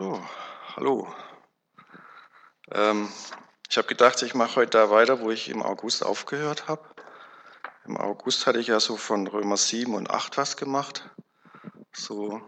So, 0.00 0.18
hallo. 0.76 1.14
Ähm, 2.72 3.12
ich 3.68 3.76
habe 3.76 3.86
gedacht, 3.86 4.22
ich 4.22 4.34
mache 4.34 4.56
heute 4.56 4.70
da 4.70 4.90
weiter, 4.90 5.20
wo 5.20 5.30
ich 5.30 5.50
im 5.50 5.62
August 5.62 6.02
aufgehört 6.02 6.68
habe. 6.68 6.88
Im 7.84 7.98
August 7.98 8.46
hatte 8.46 8.60
ich 8.60 8.68
ja 8.68 8.80
so 8.80 8.96
von 8.96 9.26
Römer 9.26 9.58
7 9.58 9.94
und 9.94 10.08
8 10.10 10.38
was 10.38 10.56
gemacht. 10.56 11.10
So, 11.92 12.40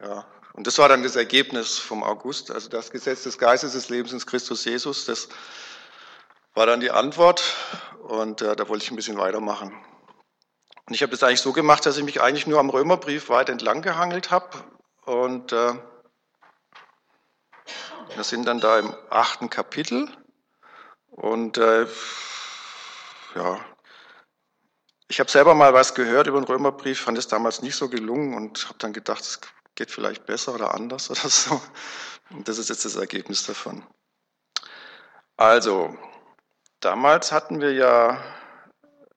ja. 0.00 0.24
Und 0.54 0.66
das 0.66 0.78
war 0.78 0.88
dann 0.88 1.02
das 1.02 1.16
Ergebnis 1.16 1.78
vom 1.78 2.02
August. 2.02 2.50
Also 2.50 2.70
das 2.70 2.90
Gesetz 2.90 3.24
des 3.24 3.36
Geistes 3.36 3.72
des 3.72 3.90
Lebens 3.90 4.14
in 4.14 4.24
Christus 4.24 4.64
Jesus, 4.64 5.04
das 5.04 5.28
war 6.54 6.64
dann 6.64 6.80
die 6.80 6.92
Antwort. 6.92 7.42
Und 8.04 8.40
äh, 8.40 8.56
da 8.56 8.70
wollte 8.70 8.84
ich 8.84 8.90
ein 8.90 8.96
bisschen 8.96 9.18
weitermachen. 9.18 9.74
Und 10.86 10.94
ich 10.94 11.02
habe 11.02 11.12
das 11.12 11.22
eigentlich 11.22 11.42
so 11.42 11.52
gemacht, 11.52 11.84
dass 11.84 11.98
ich 11.98 12.04
mich 12.04 12.22
eigentlich 12.22 12.46
nur 12.46 12.58
am 12.58 12.70
Römerbrief 12.70 13.28
weit 13.28 13.50
entlang 13.50 13.82
gehangelt 13.82 14.30
habe. 14.30 14.64
Und 15.10 15.50
äh, 15.50 15.74
wir 18.14 18.22
sind 18.22 18.44
dann 18.44 18.60
da 18.60 18.78
im 18.78 18.94
achten 19.08 19.50
Kapitel. 19.50 20.08
Und 21.10 21.58
äh, 21.58 21.84
ja, 23.34 23.58
ich 25.08 25.18
habe 25.18 25.28
selber 25.28 25.56
mal 25.56 25.74
was 25.74 25.96
gehört 25.96 26.28
über 26.28 26.40
den 26.40 26.44
Römerbrief, 26.44 27.00
fand 27.00 27.18
es 27.18 27.26
damals 27.26 27.60
nicht 27.60 27.74
so 27.74 27.88
gelungen 27.88 28.34
und 28.34 28.68
habe 28.68 28.78
dann 28.78 28.92
gedacht, 28.92 29.22
es 29.22 29.40
geht 29.74 29.90
vielleicht 29.90 30.26
besser 30.26 30.54
oder 30.54 30.74
anders 30.74 31.10
oder 31.10 31.28
so. 31.28 31.60
Und 32.30 32.46
das 32.46 32.58
ist 32.58 32.68
jetzt 32.68 32.84
das 32.84 32.94
Ergebnis 32.94 33.44
davon. 33.44 33.84
Also, 35.36 35.98
damals 36.78 37.32
hatten 37.32 37.60
wir 37.60 37.72
ja 37.72 38.22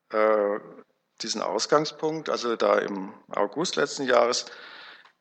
äh, 0.09 0.59
diesen 1.21 1.43
Ausgangspunkt, 1.43 2.31
also 2.31 2.55
da 2.55 2.79
im 2.79 3.13
August 3.29 3.75
letzten 3.75 4.07
Jahres, 4.07 4.47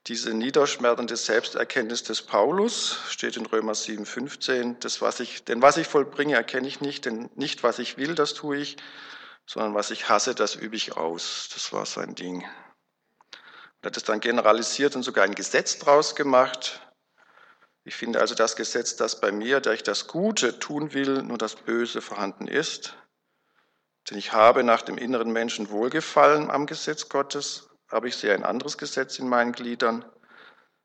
diese 0.09 0.34
niederschmetternde 0.34 1.16
Selbsterkenntnis 1.16 2.02
des 2.02 2.23
Paulus 2.23 2.98
steht 3.09 3.37
in 3.37 3.47
Römer 3.47 3.73
7,15. 3.73 4.78
Das, 4.80 5.01
was 5.01 5.20
ich, 5.20 5.45
denn 5.45 5.62
was 5.62 5.77
ich 5.77 5.86
vollbringe, 5.86 6.34
erkenne 6.34 6.67
ich 6.67 6.81
nicht, 6.81 7.05
denn 7.05 7.31
nicht 7.36 7.62
was 7.62 7.78
ich 7.78 7.97
will, 7.97 8.17
das 8.17 8.34
tue 8.34 8.56
ich, 8.56 8.77
sondern 9.47 9.75
was 9.75 9.92
ich 9.92 10.08
hasse, 10.08 10.34
das 10.34 10.56
übe 10.56 10.75
ich 10.75 10.97
aus. 10.97 11.50
Das 11.55 11.73
war 11.73 11.86
sein 11.86 12.17
Ding. 12.17 12.45
Er 13.80 13.86
hat 13.86 13.97
es 13.97 14.03
dann 14.03 14.20
generalisiert 14.20 14.97
und 14.97 15.05
sogar 15.05 15.25
ein 15.25 15.34
Gesetz 15.34 15.78
draus 15.78 16.17
gemacht. 16.17 16.80
Ich 17.84 17.95
finde 17.95 18.20
also 18.20 18.34
das 18.34 18.56
Gesetz, 18.56 18.97
das 18.97 19.20
bei 19.20 19.30
mir, 19.30 19.61
der 19.61 19.73
ich 19.73 19.83
das 19.83 20.08
Gute 20.08 20.58
tun 20.58 20.95
will, 20.95 21.23
nur 21.23 21.39
das 21.39 21.55
Böse 21.56 22.00
vorhanden 22.00 22.48
ist. 22.48 22.97
Denn 24.11 24.19
ich 24.19 24.33
habe 24.33 24.64
nach 24.64 24.83
dem 24.83 24.98
inneren 24.98 25.33
Menschen 25.33 25.70
Wohlgefallen 25.70 26.50
am 26.50 26.67
Gesetz 26.67 27.08
Gottes, 27.08 27.69
aber 27.93 28.07
ich 28.07 28.17
sehe 28.17 28.35
ein 28.35 28.45
anderes 28.45 28.79
Gesetz 28.79 29.19
in 29.19 29.29
meinen 29.29 29.53
Gliedern, 29.53 30.05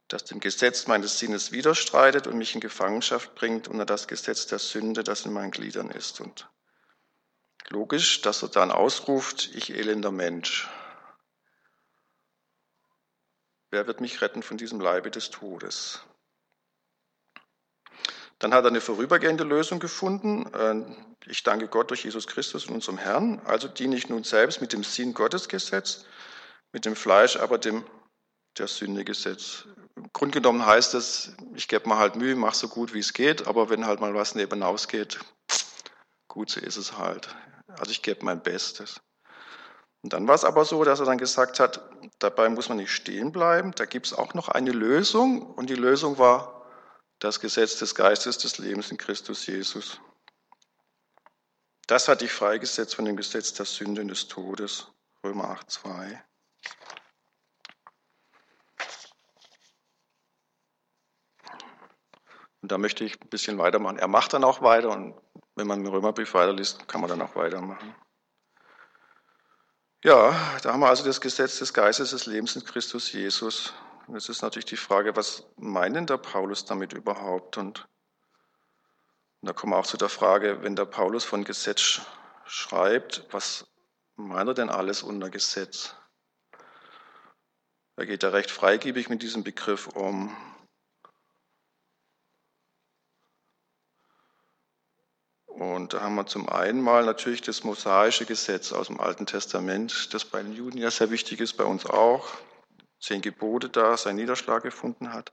das 0.08 0.26
dem 0.26 0.40
Gesetz 0.40 0.88
meines 0.88 1.20
Sinnes 1.20 1.52
widerstreitet 1.52 2.28
und 2.28 2.38
mich 2.38 2.56
in 2.56 2.62
Gefangenschaft 2.62 3.36
bringt 3.36 3.68
unter 3.68 3.86
das 3.86 4.08
Gesetz 4.08 4.48
der 4.48 4.60
Sünde, 4.60 5.04
das 5.04 5.26
in 5.26 5.34
meinen 5.34 5.52
Gliedern 5.52 5.90
ist. 5.90 6.22
Und 6.22 6.50
logisch, 7.70 8.22
dass 8.22 8.42
er 8.42 8.50
dann 8.50 8.72
ausruft, 8.72 9.50
ich 9.54 9.74
elender 9.74 10.12
Mensch. 10.12 10.70
Wer 13.70 13.86
wird 13.86 14.00
mich 14.00 14.22
retten 14.22 14.44
von 14.44 14.58
diesem 14.58 14.80
Leibe 14.80 15.12
des 15.12 15.30
Todes? 15.30 16.02
Dann 18.40 18.54
hat 18.54 18.64
er 18.64 18.70
eine 18.70 18.82
vorübergehende 18.82 19.44
Lösung 19.44 19.80
gefunden. 19.80 20.46
Äh, 20.54 21.30
ich 21.30 21.44
danke 21.44 21.68
Gott 21.68 21.90
durch 21.90 22.04
Jesus 22.04 22.28
Christus 22.28 22.68
und 22.68 22.76
unserem 22.76 22.98
Herrn. 22.98 23.40
Also 23.46 23.68
diene 23.68 23.96
ich 23.96 24.10
nun 24.10 24.24
selbst 24.24 24.62
mit 24.62 24.74
dem 24.74 24.84
Sinn 24.84 25.14
Gottesgesetz 25.14 26.06
mit 26.72 26.86
dem 26.86 26.96
Fleisch 26.96 27.38
aber 27.38 27.58
dem 27.58 27.84
der 28.58 28.68
Sünde 28.68 29.06
gesetzt. 29.06 29.68
Im 29.96 30.12
Grunde 30.14 30.42
genommen 30.42 30.66
heißt 30.66 30.94
es, 30.96 31.36
ich 31.54 31.68
gebe 31.68 31.88
mir 31.88 31.98
halt 31.98 32.16
Mühe, 32.16 32.36
mache 32.36 32.56
so 32.56 32.68
gut 32.68 32.94
wie 32.94 33.00
es 33.00 33.14
geht, 33.14 33.48
aber 33.48 33.70
wenn 33.70 33.86
halt 33.86 34.00
mal 34.00 34.14
was 34.14 34.36
neben 34.36 34.64
ausgeht, 34.64 35.20
gut, 36.28 36.50
so 36.50 36.60
ist 36.60 36.78
es 36.78 36.98
halt. 36.98 37.36
Also 37.68 37.92
ich 37.92 38.02
gebe 38.02 38.26
mein 38.26 38.42
Bestes. 38.42 39.02
Und 40.02 40.14
dann 40.14 40.28
war 40.28 40.36
es 40.36 40.46
aber 40.46 40.66
so, 40.66 40.84
dass 40.84 41.00
er 41.00 41.06
dann 41.06 41.18
gesagt 41.18 41.60
hat, 41.60 41.90
dabei 42.20 42.50
muss 42.50 42.70
man 42.70 42.78
nicht 42.78 42.92
stehen 42.92 43.32
bleiben, 43.32 43.74
da 43.76 43.86
gibt 43.86 44.06
es 44.06 44.14
auch 44.14 44.34
noch 44.34 44.48
eine 44.48 44.72
Lösung 44.72 45.42
und 45.54 45.70
die 45.70 45.76
Lösung 45.76 46.18
war 46.18 46.66
das 47.20 47.40
Gesetz 47.40 47.80
des 47.80 47.96
Geistes 47.96 48.38
des 48.38 48.58
Lebens 48.60 48.92
in 48.92 48.98
Christus 48.98 49.46
Jesus. 49.48 50.00
Das 51.88 52.08
hat 52.08 52.22
dich 52.22 52.32
freigesetzt 52.32 52.96
von 52.96 53.06
dem 53.06 53.18
Gesetz 53.18 53.54
der 53.54 53.66
Sünde 53.66 54.02
und 54.02 54.10
des 54.10 54.28
Todes. 54.28 54.88
Römer 55.24 55.50
8, 55.50 55.72
2. 55.72 56.24
Und 62.62 62.72
da 62.72 62.78
möchte 62.78 63.06
ich 63.06 63.22
ein 63.22 63.30
bisschen 63.30 63.58
weitermachen. 63.58 63.98
Er 63.98 64.10
macht 64.10 64.34
dann 64.34 64.44
auch 64.44 64.62
weiter 64.62 64.90
und 64.90 65.16
wenn 65.56 65.68
man 65.68 65.84
den 65.84 65.94
Römerbrief 65.94 66.34
weiterliest, 66.34 66.88
kann 66.88 67.02
man 67.02 67.10
dann 67.10 67.22
auch 67.22 67.36
weitermachen. 67.36 67.96
Ja, 70.04 70.36
da 70.62 70.74
haben 70.74 70.82
wir 70.82 70.90
also 70.90 71.04
das 71.04 71.22
Gesetz 71.22 71.60
des 71.60 71.74
Geistes 71.74 72.12
des 72.12 72.26
Lebens 72.26 72.56
in 72.56 72.64
Christus 72.64 73.12
Jesus. 73.12 73.74
Und 74.06 74.16
jetzt 74.16 74.30
ist 74.30 74.42
natürlich 74.42 74.66
die 74.66 74.78
Frage, 74.78 75.16
was 75.16 75.48
meint 75.56 75.96
denn 75.96 76.06
der 76.06 76.18
Paulus 76.18 76.66
damit 76.66 76.94
überhaupt? 76.94 77.58
Und, 77.58 77.88
und 79.42 79.48
da 79.48 79.54
kommen 79.54 79.74
wir 79.74 79.78
auch 79.78 79.88
zu 79.88 79.98
der 79.98 80.10
Frage, 80.10 80.62
wenn 80.62 80.76
der 80.76 80.86
Paulus 80.86 81.24
von 81.24 81.44
Gesetz 81.44 82.02
schreibt, 82.46 83.26
was 83.32 83.66
meint 84.16 84.50
er 84.50 84.54
denn 84.54 84.70
alles 84.70 85.04
unter 85.04 85.30
Gesetz? 85.30 85.96
Er 87.98 88.06
geht 88.06 88.22
da 88.22 88.30
recht 88.30 88.52
freigebig 88.52 89.10
mit 89.10 89.24
diesem 89.24 89.44
Begriff 89.44 89.88
um. 89.88 90.36
Und 95.48 95.94
da 95.94 96.02
haben 96.02 96.14
wir 96.14 96.28
zum 96.28 96.48
einen 96.48 96.80
mal 96.80 97.04
natürlich 97.06 97.42
das 97.42 97.64
mosaische 97.64 98.26
Gesetz 98.26 98.72
aus 98.72 98.88
dem 98.88 99.00
Alten 99.00 99.26
Testament, 99.26 100.14
das 100.14 100.26
bei 100.26 100.44
den 100.44 100.54
Juden 100.54 100.78
ja 100.78 100.92
sehr 100.92 101.10
wichtig 101.10 101.40
ist, 101.40 101.54
bei 101.54 101.64
uns 101.64 101.88
auch. 101.88 102.30
Zehn 103.00 103.22
Gebote 103.22 103.68
da 103.68 103.98
seinen 103.98 104.18
Niederschlag 104.18 104.62
gefunden 104.62 105.12
hat. 105.12 105.32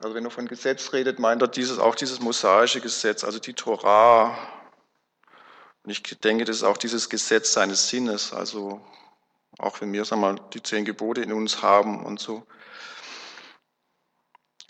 Also 0.00 0.16
wenn 0.16 0.24
er 0.24 0.30
von 0.32 0.48
Gesetz 0.48 0.92
redet, 0.92 1.20
meint 1.20 1.40
er 1.40 1.46
dieses, 1.46 1.78
auch 1.78 1.94
dieses 1.94 2.18
mosaische 2.18 2.80
Gesetz, 2.80 3.22
also 3.22 3.38
die 3.38 3.54
Torah. 3.54 4.36
Und 5.84 5.90
ich 5.90 6.02
denke, 6.02 6.44
das 6.44 6.56
ist 6.56 6.62
auch 6.64 6.76
dieses 6.76 7.08
Gesetz 7.08 7.52
seines 7.52 7.88
Sinnes, 7.88 8.32
also 8.32 8.84
auch 9.58 9.80
wenn 9.80 9.92
wir 9.92 10.04
sagen 10.04 10.22
wir, 10.22 10.34
die 10.52 10.62
zehn 10.62 10.84
Gebote 10.84 11.22
in 11.22 11.32
uns 11.32 11.62
haben 11.62 12.04
und 12.04 12.20
so. 12.20 12.46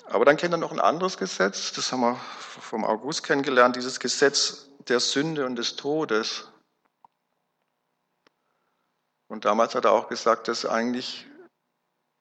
Aber 0.06 0.24
dann 0.24 0.36
kennt 0.36 0.52
er 0.52 0.58
noch 0.58 0.72
ein 0.72 0.80
anderes 0.80 1.16
Gesetz, 1.16 1.72
das 1.72 1.92
haben 1.92 2.00
wir 2.00 2.16
vom 2.16 2.84
August 2.84 3.22
kennengelernt, 3.22 3.76
dieses 3.76 4.00
Gesetz 4.00 4.68
der 4.88 5.00
Sünde 5.00 5.46
und 5.46 5.56
des 5.56 5.76
Todes. 5.76 6.48
Und 9.28 9.44
damals 9.44 9.74
hat 9.74 9.86
er 9.86 9.92
auch 9.92 10.08
gesagt, 10.08 10.48
dass 10.48 10.66
eigentlich 10.66 11.26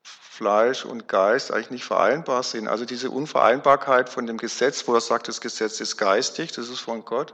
Fleisch 0.03 0.85
und 0.85 1.07
Geist 1.07 1.51
eigentlich 1.51 1.71
nicht 1.71 1.83
vereinbar 1.83 2.41
sind. 2.43 2.67
Also 2.67 2.85
diese 2.85 3.11
Unvereinbarkeit 3.11 4.09
von 4.09 4.25
dem 4.25 4.37
Gesetz, 4.37 4.87
wo 4.87 4.93
er 4.93 5.01
sagt, 5.01 5.27
das 5.27 5.41
Gesetz 5.41 5.81
ist 5.81 5.97
geistig, 5.97 6.51
das 6.53 6.69
ist 6.69 6.79
von 6.79 7.03
Gott. 7.03 7.33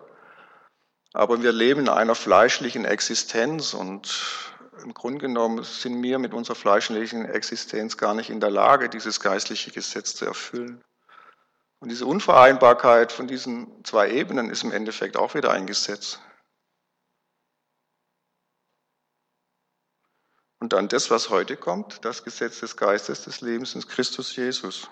Aber 1.14 1.42
wir 1.42 1.52
leben 1.52 1.82
in 1.82 1.90
einer 1.90 2.16
fleischlichen 2.16 2.86
Existenz 2.86 3.74
und 3.74 4.57
im 4.88 4.94
Grunde 4.94 5.20
genommen 5.20 5.66
sind 5.66 6.02
wir 6.02 6.18
mit 6.18 6.34
unserer 6.34 6.56
fleischlichen 6.56 7.26
Existenz 7.26 7.98
gar 7.98 8.14
nicht 8.14 8.30
in 8.30 8.40
der 8.40 8.50
Lage, 8.50 8.88
dieses 8.88 9.20
geistliche 9.20 9.70
Gesetz 9.70 10.16
zu 10.16 10.24
erfüllen. 10.24 10.82
Und 11.80 11.90
diese 11.90 12.06
Unvereinbarkeit 12.06 13.12
von 13.12 13.28
diesen 13.28 13.84
zwei 13.84 14.10
Ebenen 14.10 14.50
ist 14.50 14.64
im 14.64 14.72
Endeffekt 14.72 15.18
auch 15.18 15.36
wieder 15.36 15.52
ein 15.52 15.68
Gesetz. 15.68 16.22
Und 20.62 20.72
dann 20.72 20.88
das, 20.88 21.12
was 21.12 21.30
heute 21.30 21.58
kommt, 21.58 22.06
das 22.06 22.24
Gesetz 22.24 22.62
des 22.62 22.78
Geistes 22.78 23.26
des 23.26 23.42
Lebens 23.42 23.76
in 23.76 23.86
Christus 23.86 24.38
Jesus. 24.38 24.90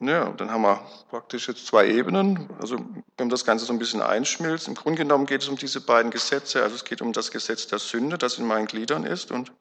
Ja, 0.00 0.30
dann 0.32 0.50
haben 0.50 0.62
wir 0.62 0.84
praktisch 1.08 1.48
jetzt 1.48 1.66
zwei 1.66 1.88
Ebenen. 1.88 2.48
Also 2.60 2.84
wenn 3.16 3.28
das 3.28 3.44
Ganze 3.44 3.64
so 3.64 3.72
ein 3.72 3.78
bisschen 3.78 4.02
einschmilzt, 4.02 4.68
im 4.68 4.74
Grunde 4.74 4.98
genommen 4.98 5.26
geht 5.26 5.42
es 5.42 5.48
um 5.48 5.56
diese 5.56 5.80
beiden 5.80 6.10
Gesetze. 6.10 6.62
Also 6.62 6.74
es 6.74 6.84
geht 6.84 7.00
um 7.00 7.12
das 7.12 7.30
Gesetz 7.30 7.66
der 7.68 7.78
Sünde, 7.78 8.18
das 8.18 8.38
in 8.38 8.46
meinen 8.46 8.66
Gliedern 8.66 9.04
ist, 9.04 9.30
und 9.30 9.52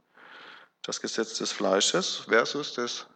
das 0.82 1.02
Gesetz 1.02 1.38
des 1.38 1.52
Fleisches 1.52 2.24
versus 2.28 2.74
das 2.74 3.08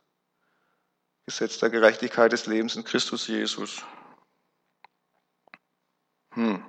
Gesetz 1.25 1.59
der 1.59 1.69
Gerechtigkeit 1.69 2.31
des 2.31 2.45
Lebens 2.45 2.75
in 2.75 2.85
Christus 2.85 3.27
Jesus. 3.27 3.83
Hm. 6.33 6.63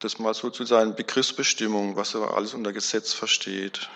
Das 0.00 0.18
mal 0.18 0.32
so 0.32 0.48
zu 0.48 0.64
seinen 0.64 0.96
Begriffsbestimmungen, 0.96 1.94
was 1.94 2.14
er 2.14 2.34
alles 2.34 2.54
unter 2.54 2.72
Gesetz 2.72 3.12
versteht. 3.12 3.90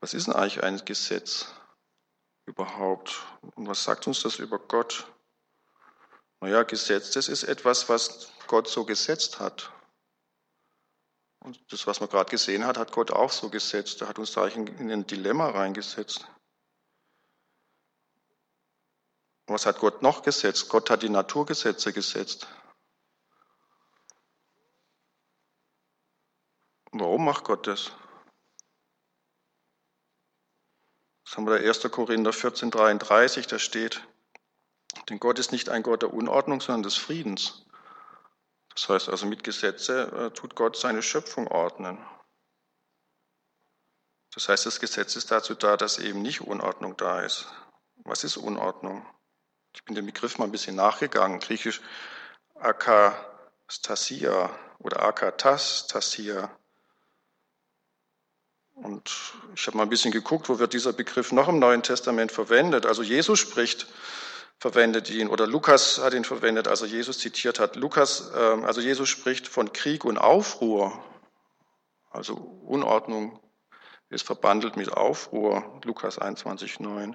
Was 0.00 0.14
ist 0.14 0.26
denn 0.26 0.34
eigentlich 0.34 0.62
ein 0.62 0.84
Gesetz? 0.84 1.46
überhaupt? 2.50 3.26
Und 3.54 3.66
was 3.66 3.84
sagt 3.84 4.06
uns 4.06 4.22
das 4.22 4.38
über 4.38 4.58
Gott? 4.58 5.06
Naja, 6.40 6.62
Gesetz, 6.62 7.12
das 7.12 7.28
ist 7.28 7.44
etwas, 7.44 7.88
was 7.88 8.32
Gott 8.46 8.68
so 8.68 8.84
gesetzt 8.84 9.40
hat. 9.40 9.72
Und 11.40 11.60
das, 11.72 11.86
was 11.86 12.00
man 12.00 12.08
gerade 12.08 12.30
gesehen 12.30 12.66
hat, 12.66 12.76
hat 12.76 12.92
Gott 12.92 13.10
auch 13.10 13.30
so 13.30 13.48
gesetzt. 13.48 14.02
Er 14.02 14.08
hat 14.08 14.18
uns 14.18 14.32
da 14.32 14.46
in 14.46 14.90
ein 14.90 15.06
Dilemma 15.06 15.48
reingesetzt. 15.48 16.26
Was 19.46 19.66
hat 19.66 19.78
Gott 19.78 20.02
noch 20.02 20.22
gesetzt? 20.22 20.68
Gott 20.68 20.90
hat 20.90 21.02
die 21.02 21.08
Naturgesetze 21.08 21.92
gesetzt. 21.92 22.46
Warum 26.92 27.24
macht 27.24 27.44
Gott 27.44 27.66
das? 27.66 27.92
Das 31.30 31.36
haben 31.36 31.46
wir 31.46 31.60
da 31.60 31.64
1. 31.64 31.88
Korinther 31.92 32.32
14, 32.32 32.72
33, 32.72 33.46
da 33.46 33.60
steht, 33.60 34.02
denn 35.08 35.20
Gott 35.20 35.38
ist 35.38 35.52
nicht 35.52 35.68
ein 35.68 35.84
Gott 35.84 36.02
der 36.02 36.12
Unordnung, 36.12 36.60
sondern 36.60 36.82
des 36.82 36.96
Friedens. 36.96 37.64
Das 38.74 38.88
heißt 38.88 39.08
also, 39.08 39.26
mit 39.26 39.44
Gesetze 39.44 40.10
äh, 40.10 40.30
tut 40.32 40.56
Gott 40.56 40.76
seine 40.76 41.04
Schöpfung 41.04 41.46
ordnen. 41.46 42.04
Das 44.34 44.48
heißt, 44.48 44.66
das 44.66 44.80
Gesetz 44.80 45.14
ist 45.14 45.30
dazu 45.30 45.54
da, 45.54 45.76
dass 45.76 46.00
eben 46.00 46.20
nicht 46.20 46.40
Unordnung 46.40 46.96
da 46.96 47.20
ist. 47.20 47.46
Was 47.98 48.24
ist 48.24 48.36
Unordnung? 48.36 49.06
Ich 49.72 49.84
bin 49.84 49.94
dem 49.94 50.06
Begriff 50.06 50.36
mal 50.38 50.46
ein 50.46 50.50
bisschen 50.52 50.74
nachgegangen. 50.74 51.38
Griechisch 51.38 51.80
Akastasia 52.56 54.50
oder 54.80 55.04
Akatastasia. 55.04 56.50
Und 58.82 59.34
ich 59.54 59.66
habe 59.66 59.76
mal 59.76 59.82
ein 59.82 59.90
bisschen 59.90 60.10
geguckt, 60.10 60.48
wo 60.48 60.58
wird 60.58 60.72
dieser 60.72 60.92
Begriff 60.92 61.32
noch 61.32 61.48
im 61.48 61.58
Neuen 61.58 61.82
Testament 61.82 62.32
verwendet. 62.32 62.86
Also 62.86 63.02
Jesus 63.02 63.38
spricht, 63.38 63.86
verwendet 64.58 65.10
ihn, 65.10 65.28
oder 65.28 65.46
Lukas 65.46 65.98
hat 65.98 66.14
ihn 66.14 66.24
verwendet, 66.24 66.66
also 66.66 66.86
Jesus 66.86 67.18
zitiert 67.18 67.60
hat. 67.60 67.76
Lukas, 67.76 68.30
ähm, 68.34 68.64
also 68.64 68.80
Jesus 68.80 69.08
spricht 69.08 69.48
von 69.48 69.72
Krieg 69.72 70.04
und 70.04 70.16
Aufruhr. 70.16 70.98
Also 72.10 72.34
Unordnung 72.34 73.38
ist 74.08 74.26
verbandelt 74.26 74.76
mit 74.76 74.92
Aufruhr, 74.92 75.80
Lukas 75.84 76.18
21, 76.18 76.80
9. 76.80 77.14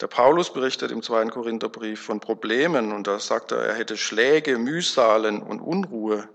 Der 0.00 0.06
Paulus 0.06 0.52
berichtet 0.52 0.90
im 0.90 1.02
zweiten 1.02 1.30
Korintherbrief 1.30 2.00
von 2.00 2.20
Problemen 2.20 2.92
und 2.92 3.06
da 3.06 3.18
sagt 3.18 3.52
er, 3.52 3.58
er 3.58 3.74
hätte 3.74 3.96
Schläge, 3.96 4.58
Mühsalen 4.58 5.42
und 5.42 5.60
Unruhe 5.60 6.28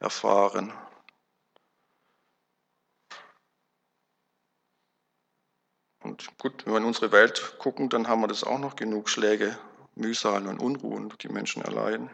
erfahren. 0.00 0.72
Und 6.10 6.26
gut, 6.38 6.66
wenn 6.66 6.72
wir 6.72 6.78
in 6.78 6.86
unsere 6.86 7.12
Welt 7.12 7.54
gucken, 7.58 7.88
dann 7.88 8.08
haben 8.08 8.20
wir 8.20 8.26
das 8.26 8.42
auch 8.42 8.58
noch 8.58 8.74
genug 8.74 9.08
Schläge, 9.08 9.56
Mühsalen 9.94 10.48
und 10.48 10.58
Unruhen, 10.58 11.14
die 11.20 11.28
Menschen 11.28 11.62
erleiden. 11.62 12.10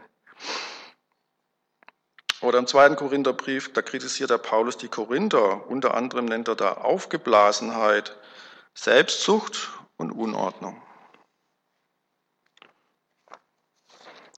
Oder 2.42 2.58
im 2.58 2.66
zweiten 2.66 2.94
Korintherbrief, 2.94 3.72
da 3.72 3.80
kritisiert 3.80 4.28
der 4.28 4.36
Paulus 4.36 4.76
die 4.76 4.88
Korinther. 4.88 5.66
Unter 5.70 5.94
anderem 5.94 6.26
nennt 6.26 6.46
er 6.46 6.56
da 6.56 6.74
Aufgeblasenheit, 6.74 8.14
Selbstsucht 8.74 9.70
und 9.96 10.12
Unordnung. 10.12 10.82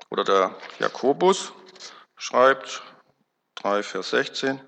Oder 0.08 0.22
der 0.22 0.56
Jakobus 0.78 1.52
schreibt 2.14 2.80
3, 3.56 3.82
Vers 3.82 4.10
16, 4.10 4.60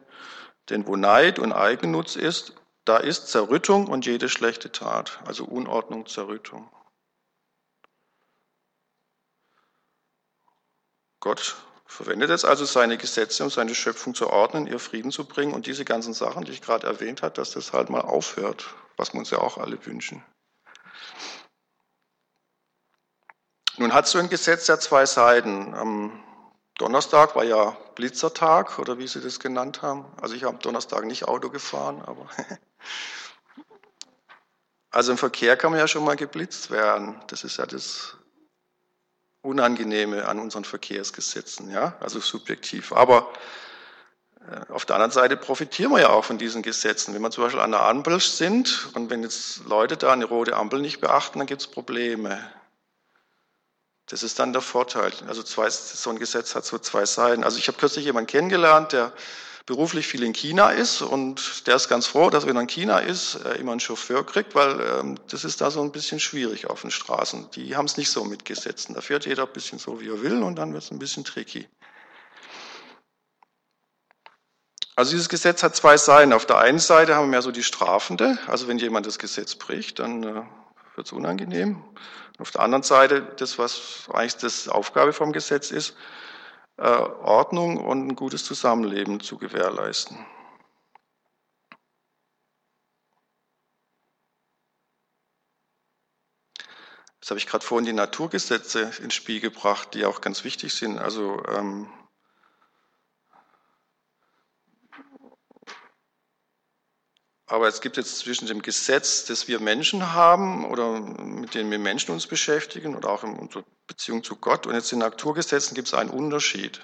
denn 0.69 0.85
wo 0.89 0.97
Neid 0.97 1.39
und 1.39 1.53
Eigennutz 1.53 2.17
ist, 2.17 2.60
da 2.91 2.97
ist 2.97 3.29
Zerrüttung 3.29 3.87
und 3.87 4.05
jede 4.05 4.29
schlechte 4.29 4.73
Tat, 4.73 5.21
also 5.25 5.45
Unordnung, 5.45 6.07
Zerrüttung. 6.07 6.69
Gott 11.21 11.55
verwendet 11.87 12.31
jetzt 12.31 12.45
also 12.45 12.65
seine 12.65 12.99
Gesetze, 12.99 13.45
um 13.45 13.51
seine 13.51 13.77
Schöpfung 13.77 14.17
zu 14.17 14.29
ordnen, 14.29 14.67
ihr 14.67 14.81
Frieden 14.81 15.13
zu 15.13 15.25
bringen 15.25 15.55
und 15.55 15.67
diese 15.67 15.85
ganzen 15.85 16.15
Sachen, 16.15 16.45
die 16.45 16.51
ich 16.51 16.63
gerade 16.63 16.85
erwähnt 16.85 17.23
habe, 17.23 17.33
dass 17.35 17.53
das 17.53 17.73
halt 17.73 17.91
mal 17.91 18.01
aufhört, 18.01 18.75
was 18.97 19.13
wir 19.13 19.21
uns 19.21 19.31
ja 19.31 19.39
auch 19.39 19.57
alle 19.57 19.87
wünschen. 19.87 20.25
Nun 23.77 23.95
hat 23.95 24.09
so 24.09 24.19
ein 24.19 24.29
Gesetz 24.29 24.67
ja 24.67 24.81
zwei 24.81 25.07
Seiten. 25.07 26.25
Donnerstag 26.81 27.37
war 27.37 27.45
ja 27.45 27.77
Blitzertag 27.95 28.79
oder 28.79 28.97
wie 28.97 29.07
Sie 29.07 29.21
das 29.21 29.39
genannt 29.39 29.83
haben. 29.83 30.07
Also 30.19 30.35
ich 30.35 30.45
habe 30.45 30.57
Donnerstag 30.57 31.05
nicht 31.05 31.29
Auto 31.29 31.51
gefahren, 31.51 32.01
aber 32.07 32.27
also 34.91 35.13
im 35.13 35.19
Verkehr 35.19 35.59
kann 35.59 35.73
man 35.73 35.79
ja 35.81 35.87
schon 35.87 36.05
mal 36.05 36.17
geblitzt 36.17 36.71
werden. 36.71 37.21
Das 37.27 37.45
ist 37.45 37.59
ja 37.59 37.67
das 37.67 38.17
Unangenehme 39.43 40.27
an 40.27 40.39
unseren 40.39 40.65
Verkehrsgesetzen, 40.65 41.71
ja, 41.71 41.99
also 42.01 42.19
subjektiv. 42.19 42.95
Aber 42.95 43.31
äh, 44.49 44.73
auf 44.73 44.87
der 44.87 44.97
anderen 44.97 45.13
Seite 45.13 45.37
profitieren 45.37 45.93
wir 45.93 46.01
ja 46.01 46.09
auch 46.09 46.25
von 46.25 46.39
diesen 46.39 46.63
Gesetzen. 46.63 47.13
Wenn 47.13 47.21
wir 47.21 47.31
zum 47.31 47.45
Beispiel 47.45 47.61
an 47.61 47.73
der 47.73 47.83
Ampel 47.83 48.21
sind 48.21 48.89
und 48.95 49.11
wenn 49.11 49.23
jetzt 49.23 49.67
Leute 49.67 49.99
da 49.99 50.15
eine 50.15 50.25
rote 50.25 50.57
Ampel 50.57 50.81
nicht 50.81 51.03
beachten, 51.03 51.41
dann 51.41 51.47
gibt 51.47 51.61
es 51.61 51.67
Probleme. 51.67 52.43
Das 54.11 54.25
ist 54.25 54.41
dann 54.41 54.53
der 54.53 54.61
Vorteil. 54.61 55.13
Also 55.29 55.45
zwei, 55.45 55.71
so 55.71 56.11
ein 56.11 56.19
Gesetz 56.19 56.57
hat 56.57 56.65
so 56.65 56.79
zwei 56.79 57.07
Seiten. 57.07 57.45
Also 57.45 57.59
ich 57.59 57.69
habe 57.69 57.79
kürzlich 57.79 58.05
jemanden 58.05 58.27
kennengelernt, 58.27 58.93
der 58.93 59.13
beruflich 59.67 60.09
viel 60.09 60.25
in 60.25 60.33
China 60.33 60.71
ist 60.71 61.01
und 61.01 61.69
der 61.69 61.77
ist 61.77 61.89
ganz 61.89 62.09
froh, 62.09 62.29
dass 62.29 62.45
wenn 62.45 62.57
er 62.57 62.63
in 62.63 62.67
China 62.67 62.99
ist, 62.99 63.37
er 63.37 63.55
immer 63.55 63.71
einen 63.71 63.79
Chauffeur 63.79 64.27
kriegt, 64.27 64.57
weil 64.57 64.81
ähm, 64.81 65.17
das 65.29 65.45
ist 65.45 65.61
da 65.61 65.71
so 65.71 65.81
ein 65.81 65.93
bisschen 65.93 66.19
schwierig 66.19 66.69
auf 66.69 66.81
den 66.81 66.91
Straßen. 66.91 67.53
Die 67.53 67.77
haben 67.77 67.85
es 67.85 67.97
nicht 67.97 68.11
so 68.11 68.25
mit 68.25 68.45
Gesetzen. 68.45 68.95
Da 68.95 69.01
fährt 69.01 69.27
jeder 69.27 69.45
ein 69.45 69.53
bisschen 69.53 69.79
so, 69.79 70.01
wie 70.01 70.09
er 70.09 70.21
will 70.23 70.43
und 70.43 70.57
dann 70.57 70.73
wird 70.73 70.83
es 70.83 70.91
ein 70.91 70.99
bisschen 70.99 71.23
tricky. 71.23 71.69
Also 74.97 75.13
dieses 75.13 75.29
Gesetz 75.29 75.63
hat 75.63 75.77
zwei 75.77 75.97
Seiten. 75.97 76.33
Auf 76.33 76.47
der 76.47 76.59
einen 76.59 76.81
Seite 76.81 77.15
haben 77.15 77.27
wir 77.27 77.31
mehr 77.31 77.43
so 77.43 77.53
die 77.53 77.63
Strafende, 77.63 78.39
also 78.49 78.67
wenn 78.67 78.79
jemand 78.79 79.07
das 79.07 79.21
Gesetz 79.21 79.55
bricht, 79.55 80.01
dann 80.01 80.25
äh, 80.25 80.43
wird 80.97 81.07
es 81.07 81.13
unangenehm. 81.13 81.81
Auf 82.41 82.51
der 82.53 82.63
anderen 82.63 82.83
Seite, 82.83 83.23
das, 83.37 83.59
was 83.59 84.09
eigentlich 84.13 84.37
das 84.39 84.67
Aufgabe 84.69 85.13
vom 85.13 85.33
Gesetz 85.33 85.71
ist, 85.71 85.95
äh, 86.79 86.85
Ordnung 86.85 87.77
und 87.77 88.09
ein 88.09 88.17
gutes 88.17 88.45
Zusammenleben 88.45 89.21
zu 89.21 89.37
gewährleisten. 89.37 90.25
Jetzt 97.21 97.31
habe 97.31 97.39
ich 97.39 97.47
gerade 97.47 97.65
vorhin 97.65 97.85
die 97.85 97.93
Naturgesetze 97.93 98.91
ins 99.03 99.13
Spiel 99.13 99.41
gebracht, 99.41 99.93
die 99.93 100.07
auch 100.07 100.23
ganz 100.23 100.43
wichtig 100.43 100.73
sind. 100.73 100.99
Also 100.99 101.43
ähm, 101.47 101.93
Aber 107.51 107.67
es 107.67 107.81
gibt 107.81 107.97
jetzt 107.97 108.17
zwischen 108.19 108.47
dem 108.47 108.63
Gesetz, 108.63 109.25
das 109.25 109.49
wir 109.49 109.59
Menschen 109.59 110.13
haben 110.13 110.65
oder 110.65 111.01
mit 111.01 111.55
dem 111.55 111.69
wir 111.73 111.81
Menschen 111.81 112.13
uns 112.13 112.29
beschäftigen 112.29 112.95
oder 112.95 113.11
auch 113.11 113.25
in 113.25 113.37
unserer 113.37 113.65
Beziehung 113.89 114.23
zu 114.23 114.37
Gott 114.37 114.69
und 114.69 114.75
jetzt 114.75 114.93
in 114.93 115.01
Naturgesetzen 115.01 115.75
gibt 115.75 115.89
es 115.89 115.95
einen 115.95 116.11
Unterschied. 116.11 116.81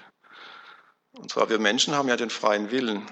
Und 1.17 1.31
zwar 1.31 1.49
wir 1.49 1.57
Menschen 1.57 1.95
haben 1.95 2.09
ja 2.09 2.17
den 2.17 2.29
freien 2.29 2.69
Willen. 2.69 3.05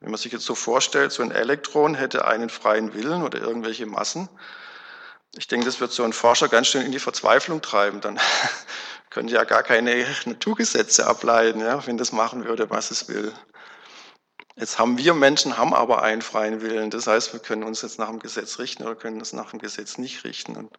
Wenn 0.00 0.10
man 0.10 0.18
sich 0.18 0.32
jetzt 0.32 0.46
so 0.46 0.56
vorstellt, 0.56 1.12
so 1.12 1.22
ein 1.22 1.30
Elektron 1.30 1.94
hätte 1.94 2.26
einen 2.26 2.50
freien 2.50 2.92
Willen 2.92 3.22
oder 3.22 3.38
irgendwelche 3.40 3.86
Massen. 3.86 4.28
Ich 5.36 5.46
denke, 5.46 5.64
das 5.66 5.78
wird 5.78 5.92
so 5.92 6.02
ein 6.02 6.12
Forscher 6.12 6.48
ganz 6.48 6.66
schön 6.66 6.82
in 6.82 6.90
die 6.90 6.98
Verzweiflung 6.98 7.62
treiben. 7.62 8.00
Dann 8.00 8.18
könnte 9.10 9.32
ja 9.32 9.44
gar 9.44 9.62
keine 9.62 10.04
Naturgesetze 10.24 11.06
ableiten, 11.06 11.60
ja, 11.60 11.86
wenn 11.86 11.98
das 11.98 12.10
machen 12.10 12.46
würde, 12.46 12.68
was 12.68 12.90
es 12.90 13.06
will. 13.06 13.32
Jetzt 14.58 14.78
haben 14.78 14.96
wir 14.96 15.12
Menschen 15.12 15.58
haben 15.58 15.74
aber 15.74 16.02
einen 16.02 16.22
freien 16.22 16.62
Willen. 16.62 16.90
Das 16.90 17.06
heißt, 17.06 17.34
wir 17.34 17.40
können 17.40 17.62
uns 17.62 17.82
jetzt 17.82 17.98
nach 17.98 18.08
dem 18.08 18.18
Gesetz 18.18 18.58
richten 18.58 18.84
oder 18.84 18.96
können 18.96 19.18
uns 19.18 19.34
nach 19.34 19.50
dem 19.50 19.58
Gesetz 19.58 19.98
nicht 19.98 20.24
richten. 20.24 20.56
Und 20.56 20.74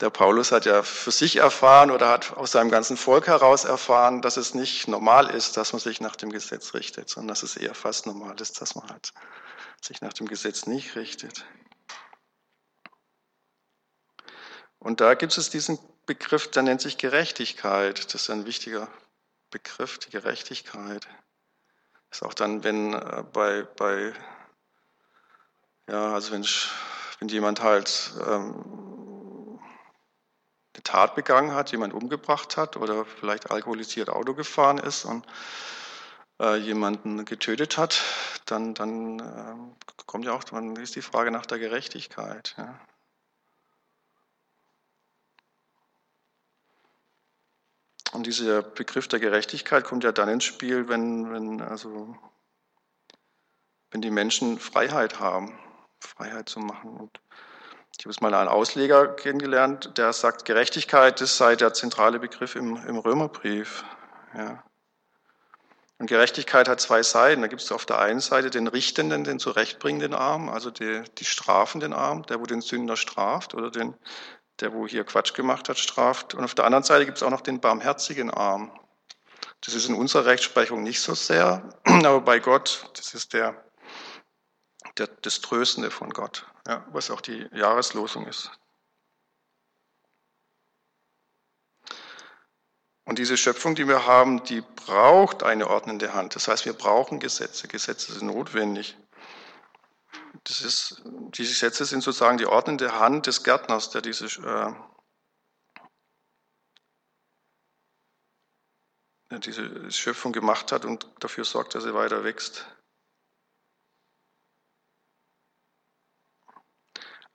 der 0.00 0.08
Paulus 0.08 0.50
hat 0.50 0.64
ja 0.64 0.82
für 0.82 1.10
sich 1.10 1.36
erfahren 1.36 1.90
oder 1.90 2.08
hat 2.08 2.36
aus 2.38 2.52
seinem 2.52 2.70
ganzen 2.70 2.96
Volk 2.96 3.26
heraus 3.26 3.66
erfahren, 3.66 4.22
dass 4.22 4.38
es 4.38 4.54
nicht 4.54 4.88
normal 4.88 5.28
ist, 5.28 5.58
dass 5.58 5.74
man 5.74 5.80
sich 5.80 6.00
nach 6.00 6.16
dem 6.16 6.32
Gesetz 6.32 6.72
richtet, 6.72 7.10
sondern 7.10 7.28
dass 7.28 7.42
es 7.42 7.56
eher 7.56 7.74
fast 7.74 8.06
normal 8.06 8.40
ist, 8.40 8.62
dass 8.62 8.74
man 8.74 8.88
halt 8.88 9.12
sich 9.82 10.00
nach 10.00 10.14
dem 10.14 10.26
Gesetz 10.26 10.66
nicht 10.66 10.96
richtet. 10.96 11.44
Und 14.78 15.02
da 15.02 15.14
gibt 15.14 15.36
es 15.36 15.50
diesen 15.50 15.78
Begriff, 16.06 16.50
der 16.50 16.62
nennt 16.62 16.80
sich 16.80 16.96
Gerechtigkeit. 16.96 18.14
Das 18.14 18.22
ist 18.22 18.30
ein 18.30 18.46
wichtiger 18.46 18.88
Begriff, 19.50 19.98
die 19.98 20.10
Gerechtigkeit. 20.10 21.06
Ist 22.10 22.22
auch 22.22 22.34
dann, 22.34 22.64
wenn 22.64 22.94
äh, 22.94 23.24
bei, 23.32 23.62
bei 23.76 24.12
ja, 25.88 26.14
also 26.14 26.32
wenn, 26.32 26.44
wenn 27.20 27.28
jemand 27.28 27.62
halt 27.62 28.12
ähm, 28.26 29.60
eine 30.74 30.82
Tat 30.82 31.14
begangen 31.14 31.54
hat, 31.54 31.72
jemand 31.72 31.94
umgebracht 31.94 32.56
hat 32.56 32.76
oder 32.76 33.04
vielleicht 33.04 33.50
alkoholisiert 33.50 34.10
Auto 34.10 34.34
gefahren 34.34 34.78
ist 34.78 35.04
und 35.04 35.24
äh, 36.40 36.56
jemanden 36.56 37.24
getötet 37.24 37.78
hat, 37.78 38.02
dann, 38.46 38.74
dann 38.74 39.20
äh, 39.20 40.04
kommt 40.06 40.24
ja 40.24 40.32
auch, 40.32 40.44
dann 40.44 40.76
ist 40.76 40.96
die 40.96 41.02
Frage 41.02 41.30
nach 41.30 41.46
der 41.46 41.58
Gerechtigkeit. 41.58 42.54
Ja. 42.58 42.78
Und 48.12 48.26
dieser 48.26 48.62
Begriff 48.62 49.08
der 49.08 49.20
Gerechtigkeit 49.20 49.84
kommt 49.84 50.04
ja 50.04 50.12
dann 50.12 50.28
ins 50.28 50.44
Spiel, 50.44 50.88
wenn, 50.88 51.32
wenn, 51.32 51.60
also, 51.60 52.16
wenn 53.90 54.00
die 54.00 54.10
Menschen 54.10 54.58
Freiheit 54.58 55.20
haben, 55.20 55.58
Freiheit 56.00 56.48
zu 56.48 56.60
machen. 56.60 56.96
Und 56.96 57.20
ich 57.98 58.04
habe 58.04 58.12
jetzt 58.12 58.20
mal 58.20 58.34
einen 58.34 58.48
Ausleger 58.48 59.08
kennengelernt, 59.08 59.96
der 59.98 60.12
sagt, 60.12 60.44
Gerechtigkeit 60.44 61.20
das 61.20 61.36
sei 61.36 61.56
der 61.56 61.72
zentrale 61.72 62.18
Begriff 62.18 62.54
im, 62.54 62.76
im 62.86 62.98
Römerbrief. 62.98 63.84
Ja. 64.34 64.62
Und 65.98 66.08
Gerechtigkeit 66.08 66.68
hat 66.68 66.80
zwei 66.80 67.02
Seiten. 67.02 67.40
Da 67.40 67.48
gibt 67.48 67.62
es 67.62 67.72
auf 67.72 67.86
der 67.86 67.98
einen 67.98 68.20
Seite 68.20 68.50
den 68.50 68.66
richtenden, 68.66 69.24
den 69.24 69.38
zurechtbringenden 69.38 70.12
Arm, 70.12 70.50
also 70.50 70.70
die, 70.70 71.02
die 71.18 71.24
strafenden 71.24 71.94
Arm, 71.94 72.24
der, 72.24 72.38
wo 72.38 72.44
den 72.44 72.60
Sünder 72.60 72.96
straft, 72.96 73.54
oder 73.54 73.70
den, 73.70 73.94
der, 74.60 74.72
wo 74.72 74.86
hier 74.86 75.04
Quatsch 75.04 75.34
gemacht 75.34 75.68
hat, 75.68 75.78
straft. 75.78 76.34
Und 76.34 76.44
auf 76.44 76.54
der 76.54 76.64
anderen 76.64 76.84
Seite 76.84 77.04
gibt 77.04 77.18
es 77.18 77.22
auch 77.22 77.30
noch 77.30 77.40
den 77.40 77.60
barmherzigen 77.60 78.30
Arm. 78.30 78.78
Das 79.60 79.74
ist 79.74 79.88
in 79.88 79.94
unserer 79.94 80.26
Rechtsprechung 80.26 80.82
nicht 80.82 81.00
so 81.00 81.14
sehr, 81.14 81.68
aber 81.84 82.20
bei 82.20 82.38
Gott, 82.38 82.90
das 82.96 83.14
ist 83.14 83.32
der, 83.32 83.64
der 84.98 85.08
das 85.22 85.40
Tröstende 85.40 85.90
von 85.90 86.10
Gott, 86.10 86.46
ja, 86.66 86.86
was 86.92 87.10
auch 87.10 87.20
die 87.20 87.48
Jahreslosung 87.52 88.26
ist. 88.26 88.50
Und 93.04 93.20
diese 93.20 93.36
Schöpfung, 93.36 93.76
die 93.76 93.86
wir 93.86 94.04
haben, 94.04 94.42
die 94.44 94.62
braucht 94.62 95.44
eine 95.44 95.68
ordnende 95.70 96.12
Hand. 96.12 96.34
Das 96.34 96.48
heißt, 96.48 96.64
wir 96.64 96.72
brauchen 96.72 97.20
Gesetze. 97.20 97.68
Gesetze 97.68 98.12
sind 98.12 98.26
notwendig. 98.26 98.96
Das 100.46 100.60
ist, 100.60 101.02
diese 101.04 101.50
Gesetze 101.50 101.84
sind 101.84 102.02
sozusagen 102.02 102.38
die 102.38 102.46
ordnende 102.46 103.00
Hand 103.00 103.26
des 103.26 103.42
Gärtners, 103.42 103.90
der 103.90 104.00
diese, 104.00 104.26
äh, 104.26 104.72
diese 109.40 109.90
Schöpfung 109.90 110.32
gemacht 110.32 110.70
hat 110.70 110.84
und 110.84 111.10
dafür 111.18 111.44
sorgt, 111.44 111.74
dass 111.74 111.82
sie 111.82 111.94
weiter 111.94 112.22
wächst. 112.22 112.64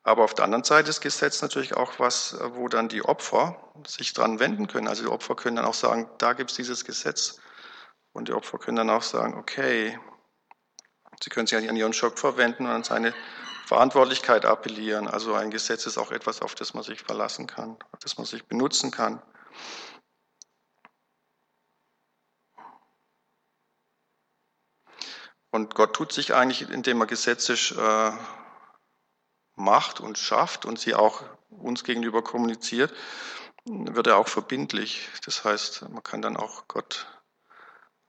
Aber 0.03 0.23
auf 0.23 0.33
der 0.33 0.45
anderen 0.45 0.63
Seite 0.63 0.89
ist 0.89 1.01
Gesetz 1.01 1.41
natürlich 1.41 1.75
auch 1.75 1.99
was, 1.99 2.37
wo 2.53 2.69
dann 2.69 2.87
die 2.87 3.03
Opfer 3.03 3.73
sich 3.85 4.13
dran 4.13 4.39
wenden 4.39 4.67
können. 4.67 4.87
Also 4.87 5.03
die 5.03 5.09
Opfer 5.09 5.35
können 5.35 5.57
dann 5.57 5.65
auch 5.65 5.73
sagen, 5.73 6.09
da 6.17 6.31
gibt 6.31 6.51
es 6.51 6.55
dieses 6.55 6.85
Gesetz. 6.85 7.41
Und 8.13 8.29
die 8.29 8.33
Opfer 8.33 8.57
können 8.57 8.77
dann 8.77 8.89
auch 8.89 9.03
sagen, 9.03 9.37
okay, 9.37 9.99
sie 11.23 11.29
können 11.29 11.47
sich 11.47 11.69
an 11.69 11.75
ihren 11.75 11.93
Schöpfer 11.93 12.37
wenden 12.37 12.65
und 12.65 12.71
an 12.71 12.83
seine 12.83 13.13
Verantwortlichkeit 13.65 14.45
appellieren. 14.45 15.07
Also 15.07 15.33
ein 15.33 15.51
Gesetz 15.51 15.85
ist 15.85 15.97
auch 15.97 16.11
etwas, 16.11 16.41
auf 16.41 16.55
das 16.55 16.73
man 16.73 16.83
sich 16.83 17.01
verlassen 17.01 17.47
kann, 17.47 17.77
auf 17.91 17.99
das 17.99 18.17
man 18.17 18.25
sich 18.25 18.45
benutzen 18.45 18.91
kann. 18.91 19.21
Und 25.51 25.75
Gott 25.75 25.93
tut 25.93 26.13
sich 26.13 26.33
eigentlich, 26.33 26.69
indem 26.69 27.01
er 27.01 27.07
Gesetze 27.07 27.53
äh, 27.53 28.11
macht 29.55 29.99
und 29.99 30.17
schafft 30.17 30.65
und 30.65 30.79
sie 30.79 30.95
auch 30.95 31.23
uns 31.49 31.83
gegenüber 31.83 32.23
kommuniziert, 32.23 32.93
wird 33.65 34.07
er 34.07 34.17
auch 34.17 34.27
verbindlich. 34.27 35.09
Das 35.25 35.43
heißt, 35.43 35.89
man 35.89 36.03
kann 36.03 36.21
dann 36.21 36.37
auch 36.37 36.67
Gott 36.67 37.05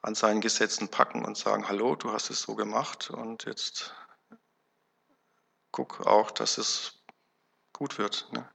an 0.02 0.14
seinen 0.16 0.40
Gesetzen 0.40 0.88
packen 0.88 1.24
und 1.24 1.36
sagen, 1.36 1.68
hallo, 1.68 1.94
du 1.94 2.12
hast 2.12 2.30
es 2.30 2.42
so 2.42 2.56
gemacht 2.56 3.10
und 3.10 3.44
jetzt 3.44 3.94
guck 5.70 6.06
auch, 6.06 6.30
dass 6.32 6.58
es 6.58 7.02
gut 7.72 7.98
wird. 7.98 8.28
Ne? 8.32 8.48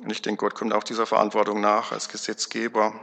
Und 0.00 0.10
ich 0.10 0.22
denke, 0.22 0.44
Gott 0.44 0.54
kommt 0.54 0.72
auch 0.72 0.84
dieser 0.84 1.06
Verantwortung 1.06 1.60
nach 1.60 1.92
als 1.92 2.08
Gesetzgeber. 2.08 2.94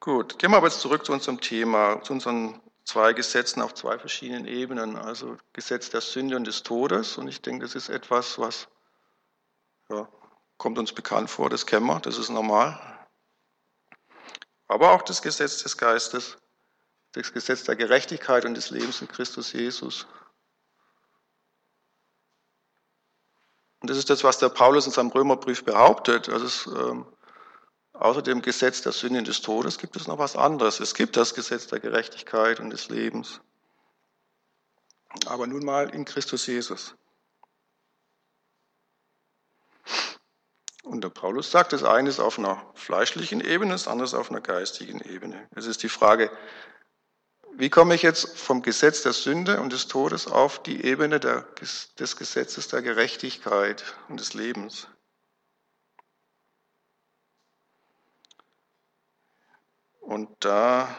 Gut, 0.00 0.38
gehen 0.38 0.50
wir 0.50 0.56
aber 0.56 0.66
jetzt 0.66 0.80
zurück 0.80 1.06
zu 1.06 1.12
unserem 1.12 1.40
Thema, 1.40 2.02
zu 2.02 2.12
unseren 2.12 2.60
zwei 2.84 3.12
Gesetzen 3.12 3.62
auf 3.62 3.74
zwei 3.74 3.98
verschiedenen 3.98 4.46
Ebenen. 4.46 4.96
Also 4.96 5.38
Gesetz 5.52 5.90
der 5.90 6.00
Sünde 6.00 6.36
und 6.36 6.44
des 6.44 6.64
Todes. 6.64 7.18
Und 7.18 7.28
ich 7.28 7.40
denke, 7.40 7.64
das 7.64 7.76
ist 7.76 7.88
etwas, 7.88 8.38
was 8.40 8.66
ja, 9.88 10.08
kommt 10.58 10.78
uns 10.78 10.92
bekannt 10.92 11.30
vor, 11.30 11.48
das 11.50 11.66
kennen 11.66 11.86
wir, 11.86 12.00
das 12.00 12.18
ist 12.18 12.30
normal. 12.30 12.91
Aber 14.72 14.92
auch 14.92 15.02
das 15.02 15.20
Gesetz 15.20 15.62
des 15.62 15.76
Geistes, 15.76 16.38
das 17.12 17.32
Gesetz 17.32 17.64
der 17.64 17.76
Gerechtigkeit 17.76 18.46
und 18.46 18.54
des 18.54 18.70
Lebens 18.70 19.02
in 19.02 19.08
Christus 19.08 19.52
Jesus. 19.52 20.06
Und 23.80 23.90
das 23.90 23.98
ist 23.98 24.08
das, 24.08 24.24
was 24.24 24.38
der 24.38 24.48
Paulus 24.48 24.86
in 24.86 24.92
seinem 24.92 25.10
Römerbrief 25.10 25.64
behauptet. 25.64 26.30
Also 26.30 26.46
es, 26.46 26.66
ähm, 26.66 27.06
Außer 27.92 28.22
dem 28.22 28.40
Gesetz 28.40 28.80
der 28.80 28.92
Sünde 28.92 29.18
und 29.18 29.28
des 29.28 29.42
Todes 29.42 29.78
gibt 29.78 29.94
es 29.96 30.06
noch 30.06 30.18
was 30.18 30.34
anderes. 30.34 30.80
Es 30.80 30.94
gibt 30.94 31.16
das 31.16 31.34
Gesetz 31.34 31.66
der 31.66 31.78
Gerechtigkeit 31.78 32.58
und 32.58 32.70
des 32.70 32.88
Lebens. 32.88 33.40
Aber 35.26 35.46
nun 35.46 35.64
mal 35.64 35.90
in 35.90 36.06
Christus 36.06 36.46
Jesus. 36.46 36.94
Und 40.82 41.02
der 41.02 41.10
Paulus 41.10 41.50
sagt, 41.50 41.72
das 41.72 41.84
eine 41.84 42.08
ist 42.08 42.18
auf 42.18 42.38
einer 42.38 42.64
fleischlichen 42.74 43.40
Ebene, 43.40 43.72
das 43.72 43.88
andere 43.88 44.04
ist 44.04 44.14
auf 44.14 44.30
einer 44.30 44.40
geistigen 44.40 45.00
Ebene. 45.00 45.48
Es 45.54 45.66
ist 45.66 45.82
die 45.82 45.88
Frage, 45.88 46.30
wie 47.54 47.70
komme 47.70 47.94
ich 47.94 48.02
jetzt 48.02 48.38
vom 48.38 48.62
Gesetz 48.62 49.02
der 49.02 49.12
Sünde 49.12 49.60
und 49.60 49.72
des 49.72 49.86
Todes 49.86 50.26
auf 50.26 50.62
die 50.62 50.84
Ebene 50.84 51.20
der, 51.20 51.42
des 51.98 52.16
Gesetzes 52.16 52.68
der 52.68 52.82
Gerechtigkeit 52.82 53.84
und 54.08 54.18
des 54.18 54.34
Lebens? 54.34 54.88
Und 60.00 60.28
da 60.40 60.94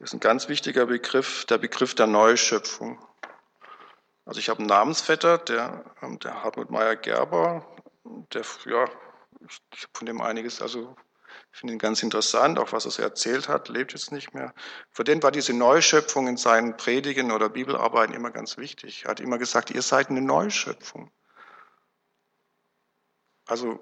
ist 0.00 0.12
ein 0.12 0.20
ganz 0.20 0.48
wichtiger 0.48 0.86
Begriff, 0.86 1.44
der 1.46 1.58
Begriff 1.58 1.94
der 1.94 2.06
Neuschöpfung. 2.06 2.98
Also 4.24 4.40
ich 4.40 4.48
habe 4.48 4.58
einen 4.58 4.68
Namensvetter, 4.68 5.38
der, 5.38 5.84
ähm, 6.02 6.18
der 6.18 6.42
Hartmut 6.42 6.70
Meyer-Gerber, 6.70 7.64
der, 8.32 8.42
ja, 8.66 8.84
ich 9.72 9.82
habe 9.82 9.90
von 9.94 10.06
dem 10.06 10.20
einiges, 10.20 10.62
also 10.62 10.96
ich 11.52 11.58
finde 11.58 11.74
ihn 11.74 11.78
ganz 11.78 12.02
interessant, 12.02 12.58
auch 12.58 12.72
was 12.72 12.98
er 12.98 13.04
erzählt 13.04 13.48
hat, 13.48 13.68
lebt 13.68 13.92
jetzt 13.92 14.12
nicht 14.12 14.34
mehr. 14.34 14.54
Für 14.90 15.04
den 15.04 15.22
war 15.22 15.30
diese 15.30 15.52
Neuschöpfung 15.52 16.28
in 16.28 16.36
seinen 16.36 16.76
Predigen 16.76 17.30
oder 17.30 17.48
Bibelarbeiten 17.48 18.14
immer 18.14 18.30
ganz 18.30 18.56
wichtig. 18.58 19.04
Er 19.04 19.10
hat 19.10 19.20
immer 19.20 19.38
gesagt, 19.38 19.70
ihr 19.70 19.82
seid 19.82 20.10
eine 20.10 20.22
Neuschöpfung. 20.22 21.10
Also 23.46 23.78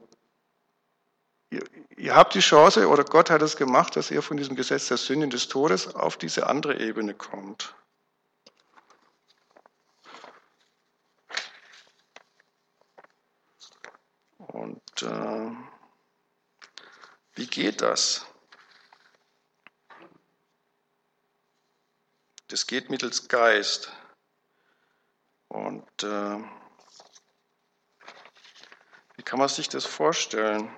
Ihr, 1.55 1.63
ihr 1.97 2.17
habt 2.17 2.35
die 2.35 2.41
Chance, 2.41 2.89
oder 2.89 3.05
Gott 3.05 3.31
hat 3.31 3.41
es 3.43 3.57
gemacht, 3.57 3.95
dass 3.95 4.11
ihr 4.11 4.23
von 4.23 4.37
diesem 4.37 4.57
Gesetz 4.57 4.89
der 4.89 4.97
Sünde 4.97 5.27
und 5.27 5.33
des 5.33 5.47
Todes 5.47 5.95
auf 5.95 6.17
diese 6.17 6.49
andere 6.49 6.81
Ebene 6.81 7.15
kommt. 7.15 7.77
Und 14.55 15.03
äh, 15.03 15.51
wie 17.35 17.47
geht 17.49 17.83
das? 17.83 18.25
Das 22.47 22.69
geht 22.69 22.89
mittels 22.89 23.27
Geist. 23.27 23.93
Und 25.49 26.05
äh, 26.05 26.39
wie 29.17 29.23
kann 29.25 29.41
man 29.41 29.49
sich 29.49 29.69
das 29.69 29.85
vorstellen? 29.85 30.71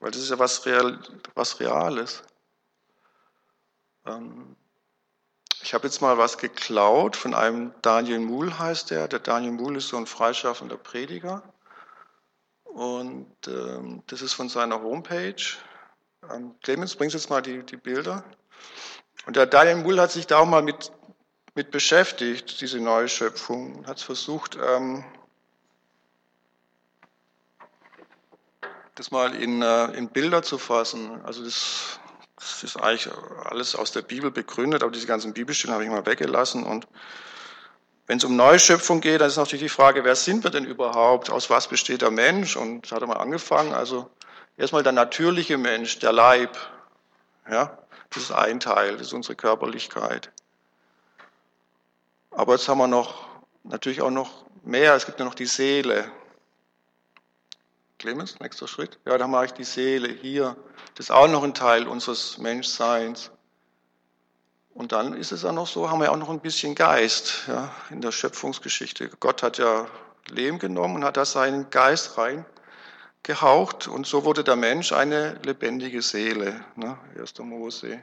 weil 0.00 0.10
das 0.10 0.20
ist 0.20 0.30
ja 0.30 0.38
was, 0.38 0.64
Real, 0.66 1.00
was 1.34 1.58
Reales. 1.58 2.22
Ähm, 4.06 4.56
ich 5.62 5.74
habe 5.74 5.86
jetzt 5.86 6.02
mal 6.02 6.18
was 6.18 6.38
geklaut 6.38 7.16
von 7.16 7.34
einem 7.34 7.74
Daniel 7.82 8.20
Muhl 8.20 8.58
heißt 8.58 8.90
der. 8.90 9.08
Der 9.08 9.18
Daniel 9.18 9.52
Muhl 9.52 9.76
ist 9.76 9.88
so 9.88 9.96
ein 9.96 10.06
freischaffender 10.06 10.76
Prediger. 10.76 11.42
Und 12.68 13.26
ähm, 13.46 14.02
das 14.06 14.22
ist 14.22 14.34
von 14.34 14.48
seiner 14.48 14.80
Homepage. 14.82 15.42
Ähm, 16.32 16.54
Clemens, 16.62 16.96
bringst 16.96 17.14
jetzt 17.14 17.30
mal 17.30 17.42
die, 17.42 17.64
die 17.64 17.76
Bilder. 17.76 18.24
Und 19.26 19.36
der 19.36 19.46
Daniel 19.46 19.76
Muhl 19.76 20.00
hat 20.00 20.12
sich 20.12 20.26
da 20.26 20.38
auch 20.38 20.46
mal 20.46 20.62
mit, 20.62 20.92
mit 21.54 21.70
beschäftigt, 21.70 22.60
diese 22.60 22.80
neue 22.80 23.08
Schöpfung, 23.08 23.86
hat 23.86 23.98
es 23.98 24.02
versucht, 24.02 24.56
ähm, 24.56 25.04
das 28.94 29.10
mal 29.10 29.34
in, 29.34 29.62
äh, 29.62 29.86
in 29.96 30.08
Bilder 30.08 30.42
zu 30.42 30.58
fassen. 30.58 31.24
Also 31.24 31.44
das, 31.44 32.00
das 32.36 32.62
ist 32.64 32.76
eigentlich 32.76 33.10
alles 33.44 33.76
aus 33.76 33.92
der 33.92 34.02
Bibel 34.02 34.30
begründet, 34.30 34.82
aber 34.82 34.92
diese 34.92 35.06
ganzen 35.06 35.32
Bibelstellen 35.32 35.74
habe 35.74 35.84
ich 35.84 35.90
mal 35.90 36.06
weggelassen. 36.06 36.64
Und 36.64 36.86
wenn 38.08 38.16
es 38.16 38.24
um 38.24 38.36
Neuschöpfung 38.36 39.02
geht, 39.02 39.20
dann 39.20 39.28
ist 39.28 39.36
natürlich 39.36 39.64
die 39.64 39.68
Frage, 39.68 40.02
wer 40.02 40.16
sind 40.16 40.42
wir 40.42 40.50
denn 40.50 40.64
überhaupt? 40.64 41.28
Aus 41.28 41.50
was 41.50 41.68
besteht 41.68 42.00
der 42.00 42.10
Mensch? 42.10 42.56
Und 42.56 42.90
da 42.90 42.96
hat 42.96 43.02
er 43.02 43.06
mal 43.06 43.18
angefangen. 43.18 43.74
Also 43.74 44.08
erstmal 44.56 44.82
der 44.82 44.92
natürliche 44.92 45.58
Mensch, 45.58 45.98
der 45.98 46.12
Leib. 46.12 46.56
Ja, 47.50 47.76
das 48.08 48.22
ist 48.24 48.32
ein 48.32 48.60
Teil, 48.60 48.92
das 48.96 49.08
ist 49.08 49.12
unsere 49.12 49.36
Körperlichkeit. 49.36 50.32
Aber 52.30 52.54
jetzt 52.54 52.66
haben 52.66 52.78
wir 52.78 52.86
noch, 52.86 53.26
natürlich 53.62 54.00
auch 54.00 54.10
noch 54.10 54.46
mehr. 54.64 54.94
Es 54.94 55.04
gibt 55.04 55.18
ja 55.18 55.26
noch 55.26 55.34
die 55.34 55.46
Seele. 55.46 56.10
Clemens, 57.98 58.40
nächster 58.40 58.68
Schritt. 58.68 58.98
Ja, 59.04 59.18
da 59.18 59.26
mache 59.26 59.46
ich 59.46 59.52
die 59.52 59.64
Seele 59.64 60.08
hier. 60.08 60.56
Das 60.94 61.06
ist 61.06 61.10
auch 61.10 61.28
noch 61.28 61.42
ein 61.42 61.52
Teil 61.52 61.86
unseres 61.86 62.38
Menschseins. 62.38 63.30
Und 64.78 64.92
dann 64.92 65.12
ist 65.12 65.32
es 65.32 65.44
auch 65.44 65.52
noch 65.52 65.66
so, 65.66 65.90
haben 65.90 66.00
wir 66.00 66.12
auch 66.12 66.16
noch 66.16 66.28
ein 66.28 66.38
bisschen 66.38 66.76
Geist 66.76 67.48
ja, 67.48 67.74
in 67.90 68.00
der 68.00 68.12
Schöpfungsgeschichte. 68.12 69.10
Gott 69.18 69.42
hat 69.42 69.58
ja 69.58 69.88
Lehm 70.28 70.60
genommen 70.60 70.94
und 70.94 71.04
hat 71.04 71.16
da 71.16 71.24
seinen 71.24 71.68
Geist 71.70 72.16
reingehaucht 72.16 73.88
und 73.88 74.06
so 74.06 74.24
wurde 74.24 74.44
der 74.44 74.54
Mensch 74.54 74.92
eine 74.92 75.32
lebendige 75.42 76.00
Seele. 76.00 76.64
Ne? 76.76 76.96
1. 77.18 77.36
Mose. 77.40 77.94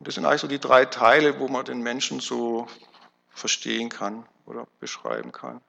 Und 0.00 0.08
das 0.08 0.16
sind 0.16 0.26
eigentlich 0.26 0.40
so 0.40 0.48
die 0.48 0.58
drei 0.58 0.86
Teile, 0.86 1.38
wo 1.38 1.46
man 1.46 1.64
den 1.64 1.82
Menschen 1.82 2.18
so 2.18 2.66
verstehen 3.30 3.90
kann 3.90 4.26
oder 4.44 4.66
beschreiben 4.80 5.30
kann. 5.30 5.60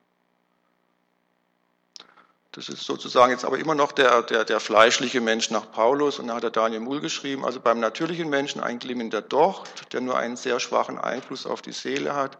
Das 2.59 2.67
ist 2.67 2.83
sozusagen 2.83 3.31
jetzt 3.31 3.45
aber 3.45 3.57
immer 3.57 3.73
noch 3.73 3.93
der, 3.93 4.21
der, 4.21 4.43
der 4.43 4.59
fleischliche 4.59 5.21
Mensch 5.21 5.49
nach 5.49 5.71
Paulus 5.71 6.19
und 6.19 6.27
da 6.27 6.35
hat 6.35 6.43
der 6.43 6.49
Daniel 6.49 6.81
Muhl 6.81 6.99
geschrieben, 6.99 7.45
also 7.45 7.61
beim 7.61 7.79
natürlichen 7.79 8.29
Menschen 8.29 8.59
ein 8.59 8.79
glimmender 8.79 9.21
Docht, 9.21 9.93
der 9.93 10.01
nur 10.01 10.17
einen 10.17 10.35
sehr 10.35 10.59
schwachen 10.59 10.99
Einfluss 10.99 11.45
auf 11.45 11.61
die 11.61 11.71
Seele 11.71 12.17
hat. 12.17 12.37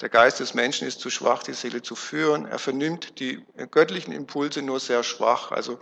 Der 0.00 0.08
Geist 0.08 0.40
des 0.40 0.54
Menschen 0.54 0.88
ist 0.88 0.98
zu 0.98 1.08
schwach, 1.08 1.44
die 1.44 1.52
Seele 1.52 1.82
zu 1.82 1.94
führen. 1.94 2.46
Er 2.46 2.58
vernimmt 2.58 3.20
die 3.20 3.46
göttlichen 3.70 4.12
Impulse 4.12 4.60
nur 4.60 4.80
sehr 4.80 5.04
schwach. 5.04 5.52
Also 5.52 5.78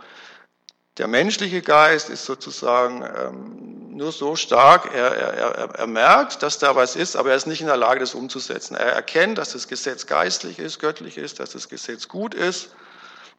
der 0.99 1.07
menschliche 1.07 1.63
Geist 1.63 2.11
ist 2.11 2.25
sozusagen 2.25 3.01
ähm, 3.01 3.97
nur 3.97 4.11
so 4.11 4.35
stark, 4.35 4.93
er, 4.93 5.15
er, 5.15 5.33
er, 5.33 5.69
er 5.79 5.87
merkt, 5.87 6.43
dass 6.43 6.59
da 6.59 6.75
was 6.75 6.95
ist, 6.95 7.15
aber 7.15 7.31
er 7.31 7.37
ist 7.37 7.47
nicht 7.47 7.61
in 7.61 7.67
der 7.67 7.77
Lage, 7.77 8.01
das 8.01 8.13
umzusetzen. 8.13 8.75
Er 8.75 8.91
erkennt, 8.91 9.39
dass 9.39 9.53
das 9.53 9.67
Gesetz 9.67 10.05
geistlich 10.05 10.59
ist, 10.59 10.77
göttlich 10.77 11.17
ist, 11.17 11.39
dass 11.39 11.53
das 11.53 11.69
Gesetz 11.69 12.07
gut 12.07 12.35
ist 12.35 12.69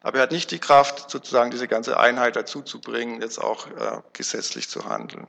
aber 0.04 0.18
er 0.18 0.24
hat 0.24 0.32
nicht 0.32 0.50
die 0.50 0.58
Kraft, 0.58 1.10
sozusagen 1.10 1.50
diese 1.50 1.66
ganze 1.66 1.98
Einheit 1.98 2.36
dazu 2.36 2.60
zu 2.60 2.78
bringen, 2.78 3.22
jetzt 3.22 3.38
auch 3.38 3.66
äh, 3.68 4.02
gesetzlich 4.12 4.68
zu 4.68 4.84
handeln. 4.84 5.26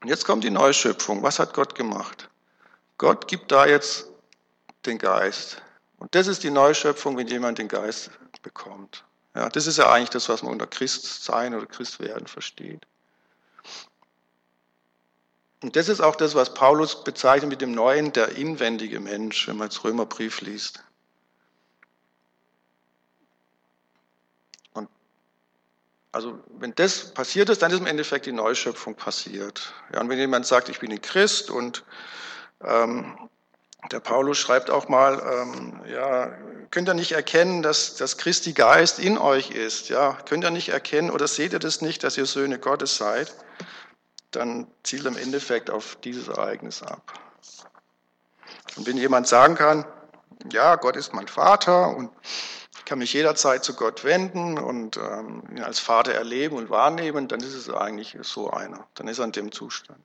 Und 0.00 0.08
jetzt 0.08 0.24
kommt 0.24 0.42
die 0.42 0.50
Neuschöpfung. 0.50 1.22
Was 1.22 1.38
hat 1.38 1.52
Gott 1.52 1.74
gemacht? 1.74 2.30
Gott 2.96 3.28
gibt 3.28 3.52
da 3.52 3.66
jetzt 3.66 4.08
den 4.86 4.96
Geist. 4.96 5.60
Und 5.98 6.14
das 6.14 6.28
ist 6.28 6.42
die 6.44 6.50
Neuschöpfung, 6.50 7.18
wenn 7.18 7.26
jemand 7.26 7.58
den 7.58 7.68
Geist 7.68 8.10
bekommt. 8.40 9.04
Ja, 9.34 9.50
das 9.50 9.66
ist 9.66 9.76
ja 9.76 9.92
eigentlich 9.92 10.08
das, 10.08 10.30
was 10.30 10.42
man 10.42 10.52
unter 10.52 10.66
Christsein 10.66 11.54
oder 11.54 11.66
Christwerden 11.66 12.26
versteht. 12.26 12.86
Und 15.62 15.76
das 15.76 15.90
ist 15.90 16.00
auch 16.00 16.16
das, 16.16 16.34
was 16.34 16.54
Paulus 16.54 17.04
bezeichnet 17.04 17.50
mit 17.50 17.60
dem 17.60 17.72
Neuen, 17.72 18.14
der 18.14 18.30
inwendige 18.30 18.98
Mensch, 18.98 19.46
wenn 19.46 19.58
man 19.58 19.68
jetzt 19.68 19.84
Römerbrief 19.84 20.40
liest. 20.40 20.82
Also 26.18 26.36
wenn 26.58 26.74
das 26.74 27.14
passiert 27.14 27.48
ist, 27.48 27.62
dann 27.62 27.70
ist 27.70 27.78
im 27.78 27.86
Endeffekt 27.86 28.26
die 28.26 28.32
Neuschöpfung 28.32 28.96
passiert. 28.96 29.72
Ja, 29.94 30.00
und 30.00 30.08
wenn 30.08 30.18
jemand 30.18 30.46
sagt, 30.46 30.68
ich 30.68 30.80
bin 30.80 30.90
ein 30.90 31.00
Christ 31.00 31.48
und 31.48 31.84
ähm, 32.60 33.16
der 33.92 34.00
Paulus 34.00 34.36
schreibt 34.36 34.68
auch 34.68 34.88
mal, 34.88 35.22
ähm, 35.24 35.80
ja, 35.86 36.36
könnt 36.72 36.88
ihr 36.88 36.94
nicht 36.94 37.12
erkennen, 37.12 37.62
dass, 37.62 37.94
dass 37.94 38.18
Christi 38.18 38.52
Geist 38.52 38.98
in 38.98 39.16
euch 39.16 39.52
ist? 39.52 39.90
Ja, 39.90 40.18
könnt 40.28 40.42
ihr 40.42 40.50
nicht 40.50 40.70
erkennen 40.70 41.12
oder 41.12 41.28
seht 41.28 41.52
ihr 41.52 41.60
das 41.60 41.82
nicht, 41.82 42.02
dass 42.02 42.18
ihr 42.18 42.26
Söhne 42.26 42.58
Gottes 42.58 42.96
seid? 42.96 43.32
Dann 44.32 44.66
zielt 44.82 45.06
im 45.06 45.16
Endeffekt 45.16 45.70
auf 45.70 45.98
dieses 46.02 46.26
Ereignis 46.26 46.82
ab. 46.82 47.12
Und 48.74 48.88
wenn 48.88 48.96
jemand 48.96 49.28
sagen 49.28 49.54
kann, 49.54 49.84
ja, 50.50 50.74
Gott 50.74 50.96
ist 50.96 51.14
mein 51.14 51.28
Vater 51.28 51.96
und 51.96 52.10
kann 52.88 52.98
mich 52.98 53.12
jederzeit 53.12 53.62
zu 53.62 53.74
Gott 53.74 54.02
wenden 54.02 54.58
und 54.58 54.96
ähm, 54.96 55.42
ihn 55.50 55.62
als 55.62 55.78
Vater 55.78 56.14
erleben 56.14 56.56
und 56.56 56.70
wahrnehmen, 56.70 57.28
dann 57.28 57.40
ist 57.40 57.52
es 57.52 57.68
eigentlich 57.68 58.16
so 58.22 58.50
einer. 58.50 58.86
Dann 58.94 59.08
ist 59.08 59.18
er 59.18 59.26
in 59.26 59.32
dem 59.32 59.52
Zustand. 59.52 60.00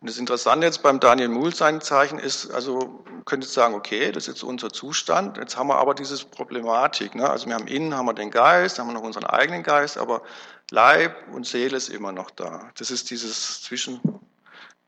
Und 0.00 0.08
das 0.08 0.18
Interessante 0.18 0.66
jetzt 0.66 0.82
beim 0.82 1.00
Daniel 1.00 1.28
Muhl 1.28 1.52
sein 1.54 1.80
Zeichen 1.80 2.20
ist, 2.20 2.50
also 2.52 3.04
könnte 3.24 3.46
sagen, 3.48 3.74
okay, 3.74 4.12
das 4.12 4.24
ist 4.24 4.34
jetzt 4.34 4.42
unser 4.44 4.70
Zustand. 4.70 5.36
Jetzt 5.36 5.56
haben 5.56 5.68
wir 5.68 5.76
aber 5.76 5.94
diese 5.94 6.24
Problematik. 6.24 7.16
Ne? 7.16 7.28
Also 7.28 7.46
wir 7.46 7.54
haben 7.54 7.66
innen 7.66 7.96
haben 7.96 8.06
wir 8.06 8.14
den 8.14 8.30
Geist, 8.30 8.78
haben 8.78 8.88
wir 8.88 8.94
noch 8.94 9.02
unseren 9.02 9.26
eigenen 9.26 9.64
Geist, 9.64 9.98
aber 9.98 10.22
Leib 10.70 11.16
und 11.32 11.46
Seele 11.46 11.76
ist 11.76 11.88
immer 11.88 12.12
noch 12.12 12.30
da. 12.30 12.70
Das 12.76 12.92
ist 12.92 13.10
dieses 13.10 13.62
Zwischen, 13.62 14.00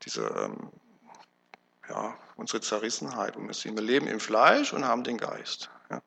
diese 0.03 0.27
ähm, 0.27 0.69
ja, 1.89 2.15
unsere 2.35 2.61
Zerrissenheit. 2.61 3.35
Und 3.35 3.47
wir 3.47 3.81
leben 3.81 4.07
im 4.07 4.19
Fleisch 4.19 4.73
und 4.73 4.85
haben 4.85 5.03
den 5.03 5.17
Geist. 5.17 5.69
Ja. 5.89 6.01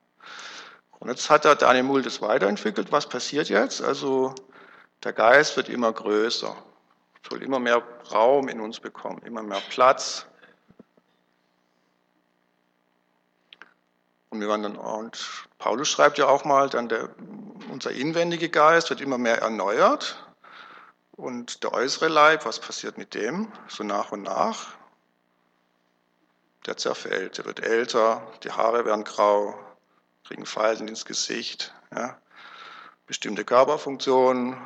Und 0.98 1.08
jetzt 1.08 1.30
hat 1.30 1.44
der 1.44 1.54
Daniel 1.54 1.84
Mull 1.84 2.02
das 2.02 2.20
weiterentwickelt. 2.20 2.90
Was 2.92 3.08
passiert 3.08 3.48
jetzt? 3.48 3.82
Also 3.82 4.34
der 5.04 5.12
Geist 5.12 5.56
wird 5.56 5.68
immer 5.68 5.92
größer, 5.92 6.56
soll 7.28 7.42
immer 7.42 7.60
mehr 7.60 7.82
Raum 8.10 8.48
in 8.48 8.60
uns 8.60 8.80
bekommen, 8.80 9.22
immer 9.24 9.42
mehr 9.42 9.62
Platz. 9.70 10.26
Und, 14.30 14.40
wir 14.40 14.48
waren 14.48 14.62
dann, 14.62 14.76
und 14.76 15.46
Paulus 15.58 15.88
schreibt 15.88 16.18
ja 16.18 16.26
auch 16.26 16.44
mal, 16.44 16.68
dann 16.68 16.88
der, 16.88 17.08
unser 17.70 17.92
inwendiger 17.92 18.48
Geist 18.48 18.90
wird 18.90 19.00
immer 19.00 19.18
mehr 19.18 19.40
erneuert. 19.40 20.24
Und 21.12 21.62
der 21.62 21.72
äußere 21.72 22.08
Leib, 22.08 22.44
was 22.44 22.60
passiert 22.60 22.98
mit 22.98 23.14
dem? 23.14 23.50
So 23.68 23.84
nach 23.84 24.12
und 24.12 24.22
nach 24.22 24.77
der 26.68 26.76
zerfällt, 26.76 27.38
der 27.38 27.46
wird 27.46 27.60
älter, 27.60 28.22
die 28.44 28.52
Haare 28.52 28.84
werden 28.84 29.04
grau, 29.04 29.58
kriegen 30.24 30.44
Falten 30.44 30.86
ins 30.86 31.06
Gesicht, 31.06 31.72
ja. 31.94 32.18
bestimmte 33.06 33.44
Körperfunktionen 33.44 34.56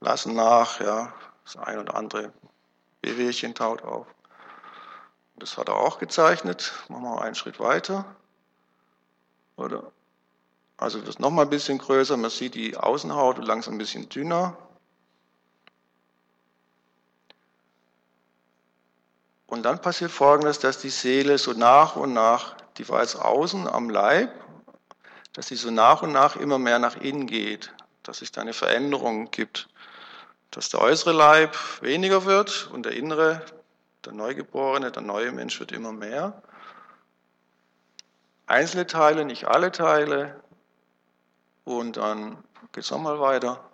lassen 0.00 0.34
nach, 0.34 0.80
ja. 0.80 1.12
das 1.44 1.56
ein 1.56 1.78
oder 1.78 1.94
andere 1.96 2.32
Wehwehchen 3.02 3.54
taut 3.54 3.82
auf. 3.82 4.06
Das 5.36 5.58
hat 5.58 5.68
er 5.68 5.76
auch 5.76 5.98
gezeichnet. 5.98 6.72
Machen 6.88 7.02
wir 7.04 7.22
einen 7.22 7.34
Schritt 7.34 7.60
weiter. 7.60 8.04
Oder? 9.56 9.92
Also 10.76 11.00
noch 11.18 11.30
mal 11.30 11.42
ein 11.42 11.50
bisschen 11.50 11.78
größer. 11.78 12.16
Man 12.16 12.30
sieht 12.30 12.54
die 12.54 12.76
Außenhaut 12.76 13.38
langsam 13.38 13.74
ein 13.74 13.78
bisschen 13.78 14.08
dünner. 14.08 14.56
Und 19.60 19.64
dann 19.64 19.82
passiert 19.82 20.10
Folgendes, 20.10 20.58
dass 20.58 20.78
die 20.78 20.88
Seele 20.88 21.36
so 21.36 21.52
nach 21.52 21.94
und 21.94 22.14
nach, 22.14 22.56
die 22.78 22.88
war 22.88 23.02
jetzt 23.02 23.16
außen 23.16 23.68
am 23.68 23.90
Leib, 23.90 24.30
dass 25.34 25.48
sie 25.48 25.54
so 25.54 25.70
nach 25.70 26.00
und 26.00 26.12
nach 26.12 26.36
immer 26.36 26.58
mehr 26.58 26.78
nach 26.78 26.96
innen 26.96 27.26
geht, 27.26 27.70
dass 28.02 28.20
sich 28.20 28.32
da 28.32 28.40
eine 28.40 28.54
Veränderung 28.54 29.30
gibt, 29.30 29.68
dass 30.50 30.70
der 30.70 30.80
äußere 30.80 31.12
Leib 31.12 31.58
weniger 31.82 32.24
wird 32.24 32.70
und 32.72 32.86
der 32.86 32.92
innere, 32.92 33.44
der 34.06 34.14
Neugeborene, 34.14 34.92
der 34.92 35.02
neue 35.02 35.30
Mensch 35.30 35.60
wird 35.60 35.72
immer 35.72 35.92
mehr. 35.92 36.40
Einzelne 38.46 38.86
Teile, 38.86 39.26
nicht 39.26 39.44
alle 39.44 39.72
Teile. 39.72 40.40
Und 41.64 41.98
dann 41.98 42.42
geht 42.72 42.84
es 42.84 42.90
nochmal 42.90 43.20
weiter. 43.20 43.69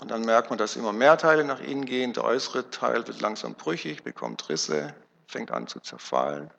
Und 0.00 0.10
dann 0.10 0.22
merkt 0.22 0.48
man, 0.48 0.58
dass 0.58 0.76
immer 0.76 0.92
mehr 0.92 1.18
Teile 1.18 1.44
nach 1.44 1.60
innen 1.60 1.84
gehen. 1.84 2.14
Der 2.14 2.24
äußere 2.24 2.70
Teil 2.70 3.06
wird 3.06 3.20
langsam 3.20 3.54
brüchig, 3.54 4.02
bekommt 4.02 4.48
Risse, 4.48 4.94
fängt 5.26 5.50
an 5.50 5.66
zu 5.66 5.78
zerfallen. 5.80 6.50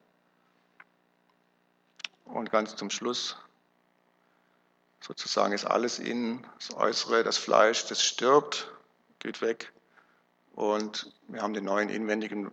Und 2.25 2.51
ganz 2.51 2.75
zum 2.75 2.91
Schluss 2.91 3.35
sozusagen 5.01 5.53
ist 5.53 5.65
alles 5.65 5.97
innen, 5.97 6.45
das 6.59 6.75
Äußere, 6.75 7.23
das 7.23 7.37
Fleisch, 7.37 7.87
das 7.87 8.03
stirbt, 8.03 8.71
geht 9.19 9.41
weg. 9.41 9.73
Und 10.53 11.11
wir 11.27 11.41
haben 11.41 11.55
den 11.55 11.65
neuen 11.65 11.89
inwendigen 11.89 12.51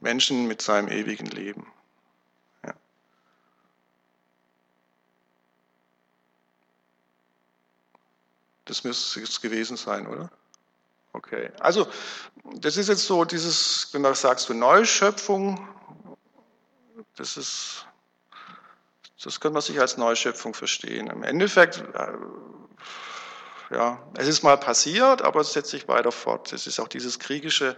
Menschen 0.00 0.46
mit 0.46 0.60
seinem 0.60 0.88
ewigen 0.88 1.26
Leben. 1.26 1.66
Das 8.64 8.84
müsste 8.84 9.20
es 9.20 9.40
gewesen 9.40 9.76
sein, 9.76 10.06
oder? 10.06 10.30
Okay. 11.12 11.50
Also, 11.60 11.86
das 12.54 12.76
ist 12.76 12.88
jetzt 12.88 13.06
so 13.06 13.24
dieses, 13.24 13.88
wenn 13.92 14.02
man 14.02 14.14
sagt, 14.14 14.40
so 14.40 14.54
Neuschöpfung, 14.54 15.68
das 17.16 17.36
ist, 17.36 17.86
das 19.22 19.38
kann 19.40 19.52
man 19.52 19.62
sich 19.62 19.78
als 19.78 19.96
Neuschöpfung 19.96 20.54
verstehen. 20.54 21.08
Im 21.08 21.22
Endeffekt, 21.22 21.84
äh, 21.94 22.12
ja, 23.74 24.02
es 24.16 24.26
ist 24.26 24.42
mal 24.42 24.56
passiert, 24.56 25.22
aber 25.22 25.40
es 25.40 25.52
setzt 25.52 25.70
sich 25.70 25.86
weiter 25.88 26.12
fort. 26.12 26.52
Das 26.52 26.66
ist 26.66 26.80
auch 26.80 26.88
dieses 26.88 27.18
kriegische, 27.18 27.76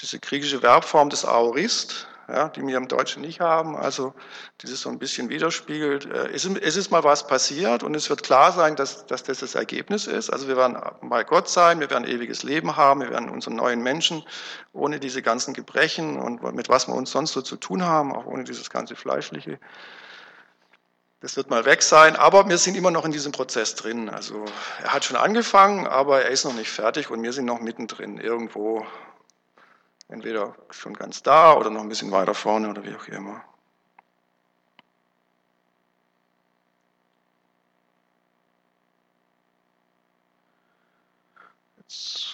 diese 0.00 0.18
kriegische 0.18 0.60
Verbform 0.60 1.10
des 1.10 1.24
Aorist, 1.24 2.08
ja, 2.28 2.48
die 2.48 2.66
wir 2.66 2.76
im 2.76 2.88
Deutschen 2.88 3.22
nicht 3.22 3.40
haben, 3.40 3.76
also 3.76 4.14
dieses 4.62 4.80
so 4.80 4.88
ein 4.88 4.98
bisschen 4.98 5.28
widerspiegelt. 5.28 6.06
Äh, 6.06 6.28
es 6.32 6.44
ist, 6.44 6.56
es 6.58 6.76
ist 6.76 6.90
mal 6.90 7.04
was 7.04 7.26
passiert 7.26 7.82
und 7.82 7.94
es 7.94 8.08
wird 8.08 8.22
klar 8.22 8.52
sein, 8.52 8.76
dass, 8.76 9.06
dass 9.06 9.22
das 9.22 9.38
das 9.40 9.54
Ergebnis 9.54 10.06
ist. 10.06 10.30
Also 10.30 10.48
wir 10.48 10.56
werden 10.56 10.76
bei 11.02 11.24
Gott 11.24 11.48
sein, 11.48 11.80
wir 11.80 11.90
werden 11.90 12.06
ewiges 12.06 12.42
Leben 12.42 12.76
haben, 12.76 13.00
wir 13.00 13.10
werden 13.10 13.28
unseren 13.28 13.56
neuen 13.56 13.82
Menschen 13.82 14.24
ohne 14.72 15.00
diese 15.00 15.22
ganzen 15.22 15.54
Gebrechen 15.54 16.18
und 16.18 16.42
mit 16.54 16.68
was 16.68 16.88
wir 16.88 16.94
uns 16.94 17.10
sonst 17.10 17.32
so 17.32 17.42
zu 17.42 17.56
tun 17.56 17.84
haben, 17.84 18.14
auch 18.14 18.26
ohne 18.26 18.44
dieses 18.44 18.70
ganze 18.70 18.96
Fleischliche. 18.96 19.58
Das 21.24 21.38
wird 21.38 21.48
mal 21.48 21.64
weg 21.64 21.80
sein, 21.80 22.16
aber 22.16 22.50
wir 22.50 22.58
sind 22.58 22.76
immer 22.76 22.90
noch 22.90 23.06
in 23.06 23.10
diesem 23.10 23.32
Prozess 23.32 23.74
drin. 23.74 24.10
Also 24.10 24.44
er 24.82 24.92
hat 24.92 25.06
schon 25.06 25.16
angefangen, 25.16 25.86
aber 25.86 26.22
er 26.22 26.30
ist 26.30 26.44
noch 26.44 26.52
nicht 26.52 26.70
fertig 26.70 27.10
und 27.10 27.22
wir 27.22 27.32
sind 27.32 27.46
noch 27.46 27.60
mittendrin, 27.60 28.18
irgendwo 28.18 28.86
entweder 30.08 30.54
schon 30.70 30.94
ganz 30.94 31.22
da 31.22 31.56
oder 31.56 31.70
noch 31.70 31.80
ein 31.80 31.88
bisschen 31.88 32.10
weiter 32.10 32.34
vorne 32.34 32.68
oder 32.68 32.84
wie 32.84 32.94
auch 32.94 33.08
immer. 33.08 33.44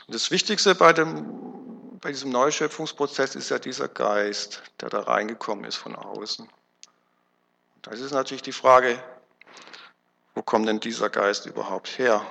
Das 0.09 0.31
Wichtigste 0.31 0.75
bei, 0.75 0.93
dem, 0.93 1.99
bei 2.01 2.11
diesem 2.11 2.31
Neuschöpfungsprozess 2.31 3.37
ist 3.37 3.51
ja 3.51 3.59
dieser 3.59 3.89
Geist, 3.89 4.63
der 4.81 4.89
da 4.89 5.01
reingekommen 5.01 5.65
ist 5.65 5.77
von 5.77 5.95
außen. 5.95 6.49
Das 7.83 8.01
ist 8.01 8.13
natürlich 8.13 8.43
die 8.43 8.53
Frage, 8.53 9.03
wo 10.35 10.43
kommt 10.43 10.69
denn 10.69 10.81
dieser 10.81 11.11
Geist 11.11 11.47
überhaupt 11.47 11.99
her? 11.99 12.25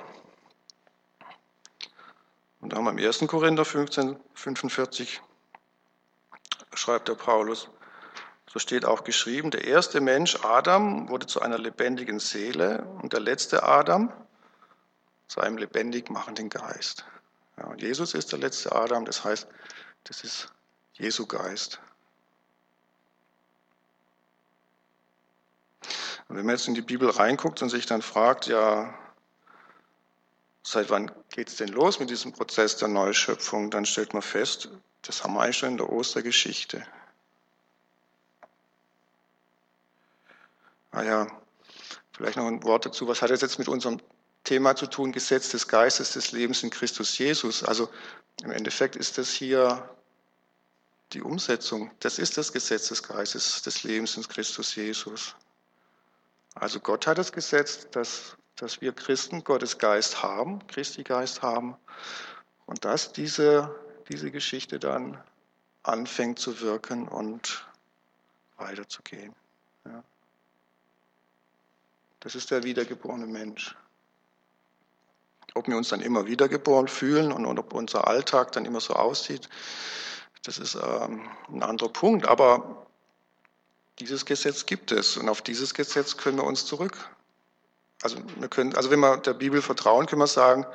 Und 2.60 2.72
da 2.72 2.76
haben 2.76 2.84
wir 2.84 2.90
im 2.90 2.98
1. 2.98 3.26
Korinther 3.26 3.64
15, 3.64 4.18
45 4.34 5.22
schreibt 6.80 7.08
der 7.08 7.14
Paulus, 7.14 7.68
so 8.52 8.58
steht 8.58 8.84
auch 8.84 9.04
geschrieben, 9.04 9.50
der 9.50 9.64
erste 9.64 10.00
Mensch, 10.00 10.36
Adam, 10.42 11.08
wurde 11.08 11.26
zu 11.26 11.40
einer 11.40 11.58
lebendigen 11.58 12.18
Seele 12.18 12.82
und 13.02 13.12
der 13.12 13.20
letzte 13.20 13.62
Adam 13.62 14.12
zu 15.28 15.40
einem 15.40 15.58
lebendig 15.58 16.10
machenden 16.10 16.48
Geist. 16.48 17.04
Ja, 17.56 17.66
und 17.66 17.80
Jesus 17.80 18.14
ist 18.14 18.32
der 18.32 18.40
letzte 18.40 18.72
Adam, 18.72 19.04
das 19.04 19.22
heißt, 19.22 19.46
das 20.04 20.24
ist 20.24 20.48
Jesu 20.94 21.26
Geist. 21.26 21.80
Und 26.28 26.36
wenn 26.36 26.46
man 26.46 26.56
jetzt 26.56 26.66
in 26.66 26.74
die 26.74 26.82
Bibel 26.82 27.10
reinguckt 27.10 27.62
und 27.62 27.68
sich 27.68 27.86
dann 27.86 28.02
fragt, 28.02 28.46
ja, 28.46 28.92
seit 30.62 30.90
wann 30.90 31.10
geht 31.28 31.48
es 31.48 31.56
denn 31.56 31.68
los 31.68 32.00
mit 32.00 32.10
diesem 32.10 32.32
Prozess 32.32 32.76
der 32.76 32.88
Neuschöpfung, 32.88 33.70
dann 33.70 33.84
stellt 33.84 34.12
man 34.12 34.22
fest, 34.22 34.70
das 35.02 35.24
haben 35.24 35.34
wir 35.34 35.42
eigentlich 35.42 35.58
schon 35.58 35.70
in 35.70 35.76
der 35.78 35.90
Ostergeschichte. 35.90 36.86
Ah 40.92 41.02
ja, 41.02 41.26
vielleicht 42.12 42.36
noch 42.36 42.46
ein 42.46 42.62
Wort 42.64 42.86
dazu. 42.86 43.06
Was 43.08 43.22
hat 43.22 43.30
das 43.30 43.40
jetzt 43.40 43.58
mit 43.58 43.68
unserem 43.68 44.00
Thema 44.44 44.74
zu 44.74 44.86
tun? 44.86 45.12
Gesetz 45.12 45.50
des 45.50 45.68
Geistes 45.68 46.12
des 46.12 46.32
Lebens 46.32 46.62
in 46.62 46.70
Christus 46.70 47.16
Jesus. 47.16 47.62
Also 47.62 47.88
im 48.42 48.50
Endeffekt 48.50 48.96
ist 48.96 49.18
das 49.18 49.30
hier 49.30 49.88
die 51.12 51.22
Umsetzung. 51.22 51.90
Das 52.00 52.18
ist 52.18 52.38
das 52.38 52.52
Gesetz 52.52 52.88
des 52.88 53.02
Geistes 53.02 53.62
des 53.62 53.82
Lebens 53.84 54.16
in 54.16 54.26
Christus 54.26 54.74
Jesus. 54.74 55.34
Also 56.54 56.80
Gott 56.80 57.06
hat 57.06 57.18
es 57.18 57.32
gesetzt, 57.32 57.88
dass, 57.92 58.36
dass 58.56 58.80
wir 58.80 58.92
Christen 58.92 59.44
Gottes 59.44 59.78
Geist 59.78 60.22
haben, 60.22 60.66
Christi 60.66 61.04
Geist 61.04 61.42
haben 61.42 61.76
und 62.66 62.84
dass 62.84 63.12
diese, 63.12 63.74
diese 64.10 64.30
Geschichte 64.30 64.78
dann 64.78 65.22
anfängt 65.82 66.38
zu 66.38 66.60
wirken 66.60 67.08
und 67.08 67.64
weiterzugehen. 68.58 69.34
Ja. 69.86 70.02
Das 72.18 72.34
ist 72.34 72.50
der 72.50 72.64
wiedergeborene 72.64 73.26
Mensch. 73.26 73.76
Ob 75.54 75.68
wir 75.68 75.76
uns 75.76 75.88
dann 75.88 76.00
immer 76.00 76.26
wiedergeboren 76.26 76.88
fühlen 76.88 77.32
und, 77.32 77.46
und 77.46 77.58
ob 77.58 77.72
unser 77.72 78.06
Alltag 78.06 78.52
dann 78.52 78.64
immer 78.64 78.80
so 78.80 78.94
aussieht, 78.94 79.48
das 80.42 80.58
ist 80.58 80.74
ähm, 80.74 81.28
ein 81.48 81.62
anderer 81.62 81.92
Punkt. 81.92 82.26
Aber 82.26 82.86
dieses 83.98 84.26
Gesetz 84.26 84.66
gibt 84.66 84.92
es 84.92 85.16
und 85.16 85.28
auf 85.28 85.42
dieses 85.42 85.74
Gesetz 85.74 86.16
können 86.16 86.38
wir 86.38 86.44
uns 86.44 86.66
zurück. 86.66 87.10
Also, 88.02 88.16
wir 88.38 88.48
können, 88.48 88.74
also 88.74 88.90
wenn 88.90 89.00
wir 89.00 89.18
der 89.18 89.34
Bibel 89.34 89.60
vertrauen, 89.60 90.06
können 90.06 90.22
wir 90.22 90.26
sagen, 90.26 90.66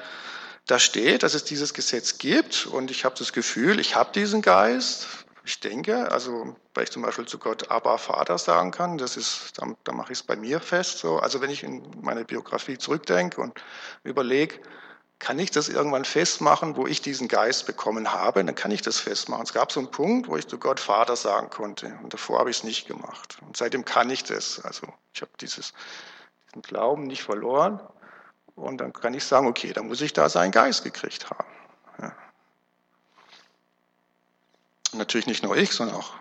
da 0.68 0.80
steht, 0.80 1.24
dass 1.24 1.34
es 1.34 1.44
dieses 1.44 1.74
Gesetz 1.74 2.18
gibt 2.18 2.66
und 2.66 2.90
ich 2.90 3.06
habe 3.06 3.16
das 3.18 3.34
Gefühl, 3.34 3.80
ich 3.80 3.96
habe 3.96 4.12
diesen 4.14 4.42
Geist. 4.42 5.08
Ich 5.48 5.60
denke, 5.60 6.12
also 6.12 6.56
weil 6.74 6.86
ich 6.86 6.92
zum 6.92 7.04
Beispiel 7.04 7.26
zu 7.26 7.38
Gott 7.38 7.70
Abba 7.70 8.00
Vater 8.00 8.40
sagen 8.40 8.72
kann, 8.72 8.98
das 8.98 9.16
ist, 9.16 9.54
da, 9.58 9.68
da 9.84 9.92
mache 9.92 10.12
ich 10.12 10.20
es 10.20 10.24
bei 10.24 10.36
mir 10.36 10.60
fest. 10.60 10.98
So. 10.98 11.20
Also 11.20 11.40
wenn 11.40 11.52
ich 11.52 11.64
in 11.64 11.84
meine 12.02 12.26
Biografie 12.26 12.80
zurückdenke 12.80 13.40
und 13.42 13.54
überlege, 14.04 14.60
kann 15.20 15.38
ich 15.38 15.52
das 15.52 15.70
irgendwann 15.70 16.04
festmachen, 16.04 16.76
wo 16.76 16.88
ich 16.88 17.02
diesen 17.02 17.28
Geist 17.28 17.68
bekommen 17.68 18.12
habe, 18.12 18.44
dann 18.44 18.56
kann 18.56 18.72
ich 18.72 18.82
das 18.82 19.00
festmachen. 19.00 19.44
Es 19.44 19.54
gab 19.54 19.72
so 19.72 19.80
einen 19.80 19.92
Punkt, 19.92 20.28
wo 20.28 20.36
ich 20.36 20.48
zu 20.48 20.58
Gott 20.58 20.80
Vater 20.80 21.16
sagen 21.16 21.50
konnte 21.52 21.98
und 22.04 22.14
davor 22.14 22.40
habe 22.40 22.50
ich 22.50 22.58
es 22.58 22.64
nicht 22.64 22.88
gemacht. 22.88 23.38
Und 23.42 23.56
seitdem 23.56 23.86
kann 23.86 24.10
ich 24.10 24.24
das. 24.24 24.60
Also 24.66 24.88
ich 25.14 25.22
habe 25.22 25.32
dieses, 25.40 25.74
diesen 26.50 26.64
Glauben 26.64 27.04
nicht 27.04 27.24
verloren 27.24 27.80
und 28.56 28.78
dann 28.78 28.94
kann 28.94 29.14
ich 29.14 29.26
sagen, 29.26 29.48
okay, 29.48 29.74
dann 29.74 29.88
muss 29.88 30.02
ich 30.02 30.14
da 30.14 30.30
seinen 30.30 30.52
Geist 30.52 30.84
gekriegt 30.84 31.30
haben. 31.30 31.50
Ja. 32.02 32.16
Natürlich 34.94 35.28
nicht 35.28 35.44
nur 35.44 35.58
ich, 35.58 35.72
sondern 35.72 35.98
auch 35.98 36.14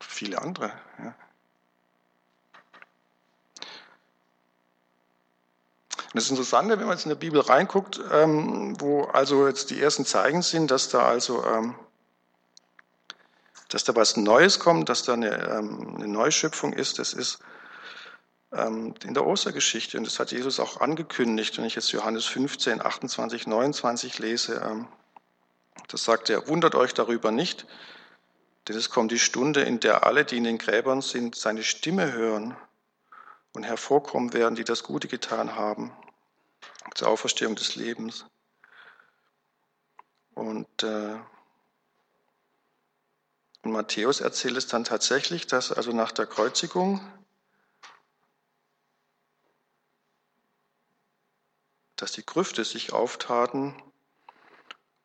viele 0.00 0.40
andere. 0.40 0.72
Ja. 0.98 1.14
Und 6.16 6.20
das 6.22 6.30
Interessante, 6.30 6.78
wenn 6.78 6.86
man 6.86 6.96
jetzt 6.96 7.04
in 7.04 7.10
der 7.10 7.16
Bibel 7.16 7.40
reinguckt, 7.40 8.00
ähm, 8.10 8.80
wo 8.80 9.04
also 9.04 9.48
jetzt 9.48 9.70
die 9.70 9.82
ersten 9.82 10.06
Zeichen 10.06 10.42
sind, 10.42 10.70
dass 10.70 10.88
da 10.88 11.04
also 11.04 11.44
ähm, 11.44 11.74
dass 13.68 13.84
da 13.84 13.94
was 13.96 14.16
Neues 14.16 14.58
kommt, 14.58 14.88
dass 14.88 15.02
da 15.02 15.14
eine, 15.14 15.30
ähm, 15.48 15.96
eine 15.96 16.08
Neuschöpfung 16.08 16.72
ist, 16.72 16.98
das 16.98 17.12
ist 17.12 17.40
in 18.52 19.14
der 19.14 19.26
Ostergeschichte. 19.26 19.98
Und 19.98 20.06
das 20.06 20.18
hat 20.18 20.30
Jesus 20.30 20.60
auch 20.60 20.80
angekündigt. 20.80 21.58
Wenn 21.58 21.64
ich 21.64 21.74
jetzt 21.74 21.92
Johannes 21.92 22.26
15, 22.26 22.80
28, 22.80 23.46
29 23.46 24.18
lese, 24.18 24.62
ähm, 24.64 24.86
das 25.88 26.04
sagt 26.04 26.30
er, 26.30 26.48
wundert 26.48 26.74
euch 26.74 26.94
darüber 26.94 27.30
nicht, 27.30 27.66
denn 28.66 28.76
es 28.76 28.90
kommt 28.90 29.12
die 29.12 29.18
Stunde, 29.18 29.62
in 29.62 29.78
der 29.80 30.04
alle, 30.04 30.24
die 30.24 30.38
in 30.38 30.44
den 30.44 30.58
Gräbern 30.58 31.00
sind, 31.00 31.36
seine 31.36 31.62
Stimme 31.62 32.12
hören 32.12 32.56
und 33.52 33.62
hervorkommen 33.62 34.32
werden, 34.32 34.54
die 34.54 34.64
das 34.64 34.82
Gute 34.82 35.08
getan 35.08 35.54
haben 35.54 35.92
zur 36.94 37.08
Auferstehung 37.08 37.54
des 37.54 37.76
Lebens. 37.76 38.24
Und, 40.34 40.82
äh, 40.82 41.16
und 43.62 43.72
Matthäus 43.72 44.20
erzählt 44.20 44.56
es 44.56 44.66
dann 44.66 44.84
tatsächlich, 44.84 45.46
dass 45.46 45.72
also 45.72 45.92
nach 45.92 46.12
der 46.12 46.26
Kreuzigung 46.26 47.00
dass 51.96 52.12
die 52.12 52.24
Grüfte 52.24 52.64
sich 52.64 52.92
auftaten 52.92 53.74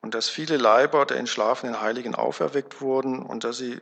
und 0.01 0.13
dass 0.13 0.30
viele 0.30 0.58
Leiber 0.58 1.06
der 1.06 1.17
entschlafenen 1.17 1.82
Heiligen 1.82 2.15
auferweckt 2.15 2.82
wurden 2.82 3.21
und 3.21 3.43
dass 3.43 3.58
sie 3.58 3.80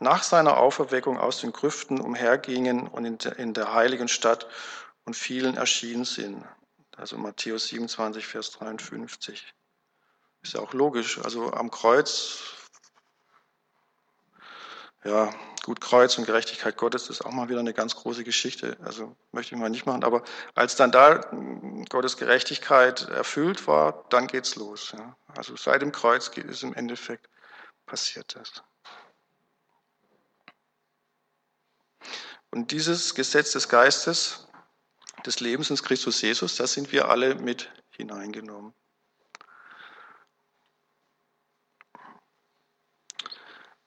nach 0.00 0.22
seiner 0.22 0.56
Auferweckung 0.56 1.18
aus 1.18 1.40
den 1.40 1.52
Grüften 1.52 2.00
umhergingen 2.00 2.88
und 2.88 3.26
in 3.26 3.54
der, 3.54 3.72
heiligen 3.72 4.08
Stadt 4.08 4.48
und 5.04 5.14
vielen 5.14 5.56
erschienen 5.56 6.04
sind. 6.04 6.44
Also 6.96 7.16
Matthäus 7.16 7.68
27, 7.68 8.26
Vers 8.26 8.50
53. 8.52 9.54
Ist 10.42 10.54
ja 10.54 10.60
auch 10.60 10.72
logisch. 10.72 11.18
Also 11.18 11.52
am 11.52 11.70
Kreuz, 11.70 12.40
ja, 15.04 15.32
gut, 15.64 15.80
Kreuz 15.80 16.18
und 16.18 16.26
Gerechtigkeit 16.26 16.76
Gottes 16.76 17.08
ist 17.08 17.24
auch 17.24 17.32
mal 17.32 17.48
wieder 17.48 17.60
eine 17.60 17.72
ganz 17.72 17.96
große 17.96 18.22
Geschichte. 18.22 18.76
Also 18.84 19.16
möchte 19.32 19.54
ich 19.54 19.60
mal 19.60 19.70
nicht 19.70 19.86
machen. 19.86 20.04
Aber 20.04 20.22
als 20.54 20.76
dann 20.76 20.92
da 20.92 21.20
Gottes 21.88 22.18
Gerechtigkeit 22.18 23.08
erfüllt 23.08 23.66
war, 23.66 24.04
dann 24.10 24.26
geht's 24.26 24.56
los. 24.56 24.92
Ja. 24.96 25.16
Also 25.36 25.56
seit 25.56 25.80
dem 25.80 25.90
Kreuz 25.90 26.28
ist 26.28 26.62
im 26.62 26.74
Endeffekt 26.74 27.28
passiert 27.86 28.36
das. 28.36 28.62
Und 32.50 32.70
dieses 32.70 33.14
Gesetz 33.14 33.52
des 33.52 33.68
Geistes 33.68 34.46
des 35.24 35.40
Lebens 35.40 35.70
in 35.70 35.76
Christus 35.76 36.20
Jesus, 36.20 36.56
da 36.56 36.66
sind 36.66 36.92
wir 36.92 37.08
alle 37.08 37.36
mit 37.36 37.70
hineingenommen. 37.90 38.74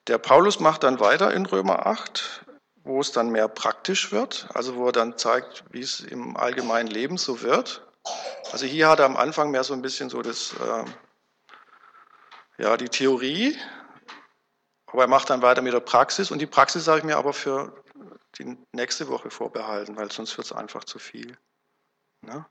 Der 0.08 0.18
Paulus 0.18 0.60
macht 0.60 0.84
dann 0.84 1.00
weiter 1.02 1.34
in 1.34 1.46
Römer 1.46 1.86
8, 1.86 2.46
wo 2.84 3.02
es 3.02 3.12
dann 3.12 3.30
mehr 3.30 3.50
praktisch 3.50 4.12
wird, 4.14 4.48
also 4.54 4.76
wo 4.78 4.88
er 4.88 4.92
dann 4.94 5.18
zeigt, 5.18 5.66
wie 5.72 5.82
es 5.82 6.00
im 6.00 6.38
allgemeinen 6.38 6.88
Leben 6.88 7.18
so 7.18 7.42
wird. 7.42 7.86
Also 8.54 8.66
hier 8.66 8.88
hat 8.88 9.00
er 9.00 9.06
am 9.06 9.18
Anfang 9.18 9.52
mehr 9.52 9.66
so 9.66 9.74
ein 9.74 9.82
bisschen 9.82 10.10
so 10.10 10.22
das, 10.22 10.54
äh, 10.54 10.86
ja, 12.64 12.78
die 12.78 12.88
Theorie, 12.88 13.58
Aber 14.88 15.02
er 15.02 15.08
macht 15.10 15.30
dann 15.30 15.42
weiter 15.42 15.62
mit 15.62 15.74
der 15.74 15.82
Praxis 15.82 16.32
und 16.32 16.40
die 16.40 16.48
Praxis 16.48 16.88
habe 16.88 17.00
ich 17.00 17.04
mir 17.04 17.18
aber 17.18 17.34
für 17.34 17.84
die 18.40 18.58
nächste 18.72 19.10
Woche 19.10 19.30
vorbehalten, 19.30 19.98
weil 19.98 20.10
sonst 20.12 20.38
wird 20.38 20.46
es 20.46 20.54
einfach 20.54 20.86
zu 20.86 21.00
viel. 21.00 21.38
Ne? 22.22 22.46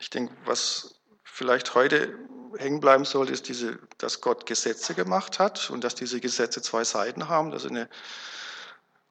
Ich 0.00 0.08
denke, 0.08 0.34
was 0.46 0.97
vielleicht 1.38 1.76
heute 1.76 2.18
hängen 2.56 2.80
bleiben 2.80 3.04
sollte, 3.04 3.32
ist 3.32 3.48
diese, 3.48 3.78
dass 3.98 4.20
Gott 4.20 4.44
Gesetze 4.44 4.94
gemacht 4.94 5.38
hat 5.38 5.70
und 5.70 5.84
dass 5.84 5.94
diese 5.94 6.20
Gesetze 6.20 6.60
zwei 6.62 6.82
Seiten 6.82 7.28
haben, 7.28 7.52
dass 7.52 7.64
eine, 7.64 7.88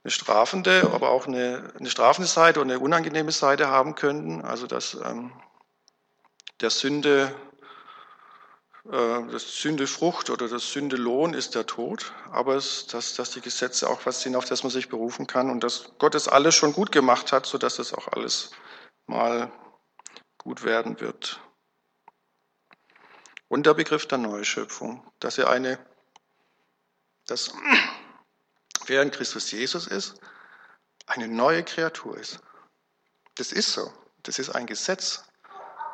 eine 0.04 0.12
strafende, 0.12 0.90
aber 0.94 1.10
auch 1.10 1.26
eine, 1.26 1.72
eine 1.80 1.90
strafende 1.90 2.28
Seite 2.28 2.60
und 2.60 2.70
eine 2.70 2.82
unangenehme 2.82 3.32
Seite 3.32 3.70
haben 3.70 3.96
könnten. 3.96 4.42
Also 4.42 4.68
dass 4.68 4.96
ähm, 4.96 5.32
der 6.60 6.70
Sünde 6.70 7.34
äh, 8.92 9.32
das 9.32 9.62
Sündefrucht 9.62 10.30
oder 10.30 10.50
das 10.50 10.74
Sündelohn 10.74 11.34
ist 11.34 11.56
der 11.56 11.66
Tod, 11.66 12.12
aber 12.32 12.56
es, 12.56 12.88
dass, 12.88 13.16
dass 13.16 13.32
die 13.32 13.42
Gesetze 13.42 13.90
auch 13.90 14.06
was 14.06 14.22
sind, 14.22 14.36
auf 14.36 14.44
das 14.44 14.64
man 14.64 14.72
sich 14.72 14.90
berufen 14.90 15.28
kann 15.28 15.50
und 15.50 15.64
dass 15.64 15.92
Gott 15.98 16.14
das 16.14 16.28
alles 16.28 16.56
schon 16.56 16.74
gut 16.74 16.92
gemacht 16.92 17.32
hat, 17.32 17.46
sodass 17.46 17.78
das 17.78 17.94
auch 17.94 18.10
alles 18.10 18.52
mal 19.06 19.50
gut 20.38 20.66
werden 20.66 21.00
wird. 21.00 21.40
Und 23.48 23.66
der 23.66 23.74
Begriff 23.74 24.06
der 24.08 24.18
Neuschöpfung, 24.18 25.10
dass 25.20 25.38
er 25.38 25.50
eine, 25.50 25.80
dass 27.26 27.54
wer 28.86 29.02
in 29.02 29.12
Christus 29.12 29.52
Jesus 29.52 29.88
ist, 29.88 30.16
eine 31.06 31.28
neue 31.28 31.64
Kreatur 31.64 32.18
ist. 32.18 32.40
Das 33.36 33.52
ist 33.52 33.72
so. 33.72 33.94
Das 34.24 34.40
ist 34.40 34.50
ein 34.50 34.66
Gesetz 34.66 35.24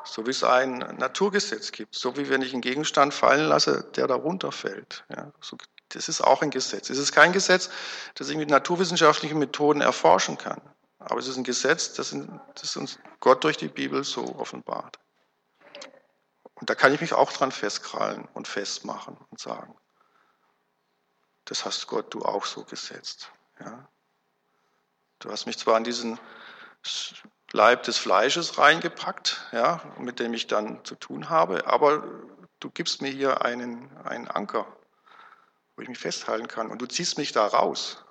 so 0.04 0.26
wie 0.26 0.32
es 0.32 0.44
ein 0.44 0.80
Naturgesetz 0.98 1.72
gibt, 1.72 1.96
so 1.96 2.16
wie 2.18 2.30
wenn 2.30 2.42
ich 2.42 2.54
einen 2.54 2.62
Gegenstand 2.62 3.14
fallen 3.14 3.48
lasse, 3.48 3.86
der 3.96 4.08
da 4.08 4.16
runterfällt. 4.16 5.06
Ja, 5.10 5.32
so, 5.42 5.58
das 5.90 6.10
ist 6.10 6.22
auch 6.22 6.42
ein 6.42 6.52
Gesetz. 6.52 6.90
Es 6.90 6.98
ist 6.98 7.12
kein 7.12 7.34
Gesetz, 7.34 7.70
das 8.16 8.30
ich 8.30 8.38
mit 8.38 8.50
naturwissenschaftlichen 8.50 9.40
Methoden 9.40 9.82
erforschen 9.82 10.38
kann. 10.38 10.62
Aber 11.00 11.20
es 11.20 11.28
ist 11.28 11.38
ein 11.38 11.44
Gesetz, 11.44 11.94
das, 11.94 12.16
das 12.56 12.78
uns 12.78 13.00
Gott 13.20 13.44
durch 13.44 13.58
die 13.58 13.68
Bibel 13.68 14.04
so 14.04 14.36
offenbart. 14.38 15.00
Und 16.64 16.70
da 16.70 16.76
kann 16.76 16.94
ich 16.94 17.02
mich 17.02 17.12
auch 17.12 17.30
dran 17.34 17.52
festkrallen 17.52 18.26
und 18.34 18.48
festmachen 18.48 19.18
und 19.30 19.38
sagen, 19.38 19.76
das 21.44 21.66
hast 21.66 21.88
Gott 21.88 22.14
du 22.14 22.22
auch 22.22 22.46
so 22.46 22.64
gesetzt. 22.64 23.34
Ja? 23.60 23.90
Du 25.20 25.30
hast 25.30 25.46
mich 25.46 25.58
zwar 25.58 25.76
an 25.76 25.84
diesen 25.84 26.18
Leib 27.52 27.84
des 27.84 27.98
Fleisches 27.98 28.58
reingepackt, 28.58 29.46
ja, 29.52 29.82
mit 29.98 30.20
dem 30.20 30.34
ich 30.34 30.48
dann 30.48 30.86
zu 30.86 30.96
tun 30.96 31.30
habe. 31.30 31.68
Aber 31.68 32.08
du 32.62 32.70
gibst 32.70 33.02
mir 33.02 33.12
hier 33.12 33.44
einen, 33.44 33.92
einen 34.06 34.30
Anker, 34.30 34.66
wo 35.76 35.82
ich 35.82 35.90
mich 35.90 36.00
festhalten 36.00 36.48
kann. 36.48 36.72
Und 36.72 36.82
du 36.82 36.86
ziehst 36.86 37.18
mich 37.18 37.34
da 37.34 37.46
raus. 37.46 38.03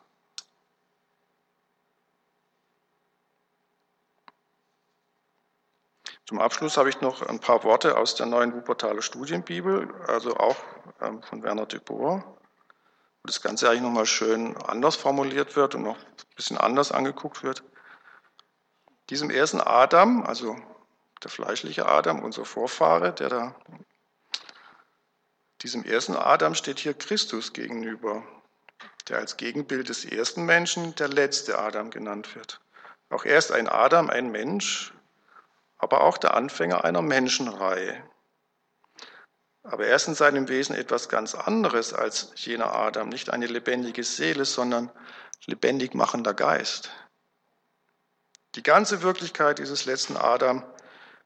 Zum 6.26 6.40
Abschluss 6.40 6.76
habe 6.76 6.88
ich 6.88 7.00
noch 7.00 7.22
ein 7.22 7.40
paar 7.40 7.64
Worte 7.64 7.96
aus 7.96 8.14
der 8.14 8.26
neuen 8.26 8.54
Wuppertaler 8.54 9.02
Studienbibel, 9.02 9.92
also 10.06 10.36
auch 10.36 10.56
ähm, 11.00 11.22
von 11.22 11.42
Werner 11.42 11.66
de 11.66 11.80
Boer, 11.80 12.22
wo 12.24 13.26
das 13.26 13.42
Ganze 13.42 13.68
eigentlich 13.68 13.82
nochmal 13.82 14.06
schön 14.06 14.56
anders 14.56 14.94
formuliert 14.94 15.56
wird 15.56 15.74
und 15.74 15.82
noch 15.82 15.98
ein 15.98 16.36
bisschen 16.36 16.58
anders 16.58 16.92
angeguckt 16.92 17.42
wird. 17.42 17.64
Diesem 19.10 19.30
ersten 19.30 19.60
Adam, 19.60 20.22
also 20.24 20.56
der 21.22 21.30
fleischliche 21.30 21.86
Adam, 21.86 22.22
unser 22.22 22.44
Vorfahre, 22.44 23.12
der 23.12 23.28
da, 23.28 23.54
diesem 25.62 25.84
ersten 25.84 26.16
Adam 26.16 26.54
steht 26.54 26.78
hier 26.78 26.94
Christus 26.94 27.52
gegenüber, 27.52 28.24
der 29.08 29.18
als 29.18 29.36
Gegenbild 29.36 29.88
des 29.88 30.04
ersten 30.04 30.44
Menschen 30.44 30.94
der 30.94 31.08
letzte 31.08 31.58
Adam 31.58 31.90
genannt 31.90 32.34
wird. 32.36 32.60
Auch 33.10 33.24
er 33.24 33.38
ist 33.38 33.52
ein 33.52 33.68
Adam, 33.68 34.08
ein 34.08 34.30
Mensch, 34.30 34.94
aber 35.82 36.02
auch 36.02 36.16
der 36.16 36.34
Anfänger 36.34 36.84
einer 36.84 37.02
Menschenreihe. 37.02 38.08
Aber 39.64 39.86
er 39.86 39.96
ist 39.96 40.06
in 40.06 40.14
seinem 40.14 40.48
Wesen 40.48 40.76
etwas 40.76 41.08
ganz 41.08 41.34
anderes 41.34 41.92
als 41.92 42.30
jener 42.36 42.72
Adam, 42.72 43.08
nicht 43.08 43.30
eine 43.30 43.48
lebendige 43.48 44.04
Seele, 44.04 44.44
sondern 44.44 44.92
lebendig 45.44 45.94
machender 45.94 46.34
Geist. 46.34 46.90
Die 48.54 48.62
ganze 48.62 49.02
Wirklichkeit 49.02 49.58
dieses 49.58 49.84
letzten 49.84 50.16
Adam 50.16 50.64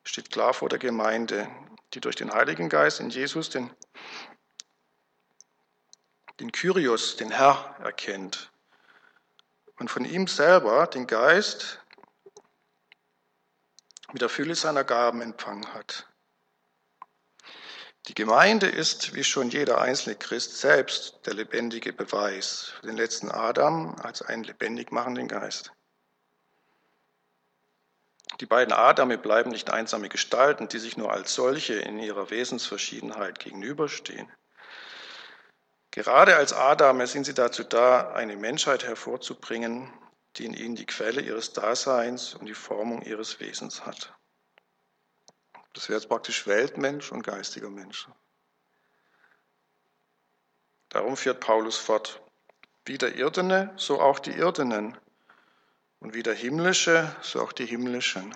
steht 0.04 0.30
klar 0.30 0.54
vor 0.54 0.70
der 0.70 0.78
Gemeinde, 0.78 1.48
die 1.92 2.00
durch 2.00 2.16
den 2.16 2.32
Heiligen 2.32 2.70
Geist 2.70 3.00
in 3.00 3.10
Jesus 3.10 3.50
den, 3.50 3.70
den 6.40 6.50
Kyrios, 6.50 7.16
den 7.16 7.30
Herr, 7.30 7.76
erkennt 7.80 8.50
und 9.78 9.90
von 9.90 10.06
ihm 10.06 10.26
selber 10.26 10.86
den 10.86 11.06
Geist 11.06 11.82
mit 14.12 14.22
der 14.22 14.28
Fülle 14.28 14.54
seiner 14.54 14.84
Gaben 14.84 15.20
empfangen 15.20 15.72
hat. 15.74 16.06
Die 18.08 18.14
Gemeinde 18.14 18.68
ist, 18.68 19.14
wie 19.14 19.24
schon 19.24 19.50
jeder 19.50 19.80
einzelne 19.80 20.14
Christ 20.14 20.58
selbst, 20.58 21.26
der 21.26 21.34
lebendige 21.34 21.92
Beweis 21.92 22.72
für 22.78 22.86
den 22.86 22.96
letzten 22.96 23.32
Adam 23.32 23.96
als 23.96 24.22
einen 24.22 24.44
lebendig 24.44 24.92
machenden 24.92 25.26
Geist. 25.26 25.72
Die 28.40 28.46
beiden 28.46 28.72
Adame 28.72 29.18
bleiben 29.18 29.50
nicht 29.50 29.70
einsame 29.70 30.08
Gestalten, 30.08 30.68
die 30.68 30.78
sich 30.78 30.96
nur 30.96 31.12
als 31.12 31.34
solche 31.34 31.74
in 31.74 31.98
ihrer 31.98 32.30
Wesensverschiedenheit 32.30 33.38
gegenüberstehen. 33.40 34.30
Gerade 35.90 36.36
als 36.36 36.52
Adame 36.52 37.06
sind 37.06 37.24
sie 37.24 37.34
dazu 37.34 37.64
da, 37.64 38.12
eine 38.12 38.36
Menschheit 38.36 38.84
hervorzubringen, 38.84 39.90
die 40.36 40.44
in 40.44 40.54
ihnen 40.54 40.76
die 40.76 40.86
Quelle 40.86 41.20
ihres 41.20 41.52
Daseins 41.52 42.34
und 42.34 42.46
die 42.46 42.54
Formung 42.54 43.02
ihres 43.02 43.40
Wesens 43.40 43.86
hat. 43.86 44.14
Das 45.72 45.88
wäre 45.88 45.98
jetzt 45.98 46.08
praktisch 46.08 46.46
Weltmensch 46.46 47.12
und 47.12 47.22
geistiger 47.22 47.70
Mensch. 47.70 48.08
Darum 50.88 51.16
führt 51.16 51.40
Paulus 51.40 51.76
fort, 51.76 52.22
wie 52.84 52.98
der 52.98 53.16
Irdene, 53.16 53.72
so 53.76 54.00
auch 54.00 54.18
die 54.18 54.32
Irdenen, 54.32 54.96
und 55.98 56.14
wie 56.14 56.22
der 56.22 56.34
himmlische, 56.34 57.14
so 57.20 57.42
auch 57.42 57.52
die 57.52 57.66
himmlischen. 57.66 58.34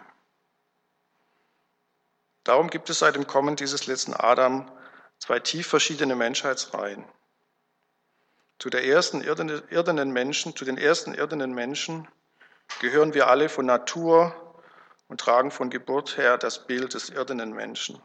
Darum 2.45 2.69
gibt 2.69 2.91
es 2.91 2.99
seit 2.99 3.15
dem 3.15 3.27
Kommen 3.27 3.57
dieses 3.57 3.87
letzten 3.87 4.15
Adam 4.15 4.71
zwei 5.19 5.39
tief 5.41 5.67
verschiedene 5.67 6.17
Menschheitsreihen. 6.17 7.05
Zu 8.61 8.69
der 8.69 8.85
ersten 8.85 9.23
irdenen 9.23 10.13
Menschen, 10.13 10.55
zu 10.55 10.67
den 10.67 10.77
ersten 10.77 11.15
irdenen 11.15 11.55
Menschen 11.55 12.07
gehören 12.81 13.15
wir 13.15 13.29
alle 13.29 13.49
von 13.49 13.65
Natur 13.65 14.35
und 15.09 15.19
tragen 15.19 15.51
von 15.51 15.71
Geburt 15.71 16.19
her 16.19 16.37
das 16.37 16.67
Bild 16.67 16.93
des 16.93 17.09
irdenen 17.09 17.55
Menschen. 17.55 18.03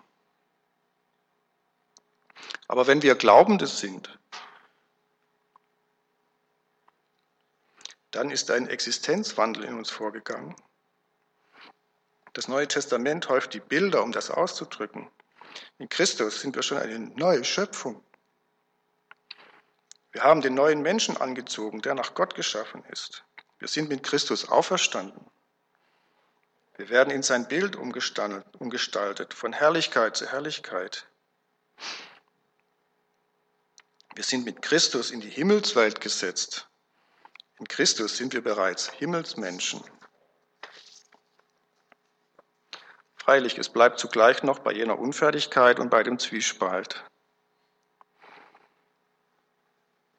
Aber 2.69 2.87
wenn 2.87 3.01
wir 3.01 3.15
Glaubende 3.15 3.67
sind, 3.67 4.17
dann 8.11 8.31
ist 8.31 8.49
ein 8.49 8.69
Existenzwandel 8.69 9.65
in 9.65 9.77
uns 9.77 9.89
vorgegangen. 9.89 10.55
Das 12.31 12.47
Neue 12.47 12.69
Testament 12.69 13.27
häuft 13.27 13.53
die 13.53 13.59
Bilder, 13.59 14.01
um 14.01 14.13
das 14.13 14.31
auszudrücken. 14.31 15.09
In 15.79 15.89
Christus 15.89 16.39
sind 16.39 16.55
wir 16.55 16.63
schon 16.63 16.77
eine 16.77 16.97
neue 16.97 17.43
Schöpfung. 17.43 18.01
Wir 20.15 20.23
haben 20.23 20.39
den 20.39 20.53
neuen 20.53 20.81
Menschen 20.81 21.17
angezogen, 21.17 21.81
der 21.81 21.93
nach 21.93 22.13
Gott 22.13 22.35
geschaffen 22.35 22.85
ist. 22.89 23.25
Wir 23.59 23.67
sind 23.67 23.89
mit 23.89 24.01
Christus 24.01 24.47
auferstanden. 24.47 25.29
Wir 26.77 26.87
werden 26.87 27.09
in 27.09 27.21
sein 27.21 27.49
Bild 27.49 27.75
umgestaltet, 27.75 29.33
von 29.33 29.51
Herrlichkeit 29.51 30.15
zu 30.15 30.31
Herrlichkeit. 30.31 31.05
Wir 34.15 34.23
sind 34.23 34.45
mit 34.45 34.61
Christus 34.61 35.11
in 35.11 35.19
die 35.19 35.29
Himmelswelt 35.29 35.99
gesetzt. 35.99 36.69
In 37.59 37.67
Christus 37.67 38.15
sind 38.15 38.31
wir 38.31 38.41
bereits 38.41 38.89
Himmelsmenschen. 38.91 39.83
Freilich, 43.17 43.57
es 43.57 43.67
bleibt 43.67 43.99
zugleich 43.99 44.43
noch 44.43 44.59
bei 44.59 44.71
jener 44.71 44.97
Unfertigkeit 44.97 45.77
und 45.77 45.89
bei 45.89 46.03
dem 46.03 46.19
Zwiespalt. 46.19 47.03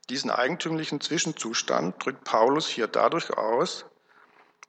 Diesen 0.08 0.30
eigentümlichen 0.30 1.00
Zwischenzustand 1.00 2.04
drückt 2.04 2.24
Paulus 2.24 2.68
hier 2.68 2.86
dadurch 2.86 3.30
aus, 3.36 3.86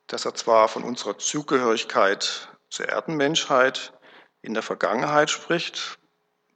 dass 0.08 0.26
er 0.26 0.34
zwar 0.34 0.68
von 0.68 0.84
unserer 0.84 1.18
Zugehörigkeit 1.18 2.50
zur 2.70 2.90
Erdenmenschheit 2.90 3.94
in 4.42 4.54
der 4.54 4.64
Vergangenheit 4.64 5.30
spricht, 5.30 6.00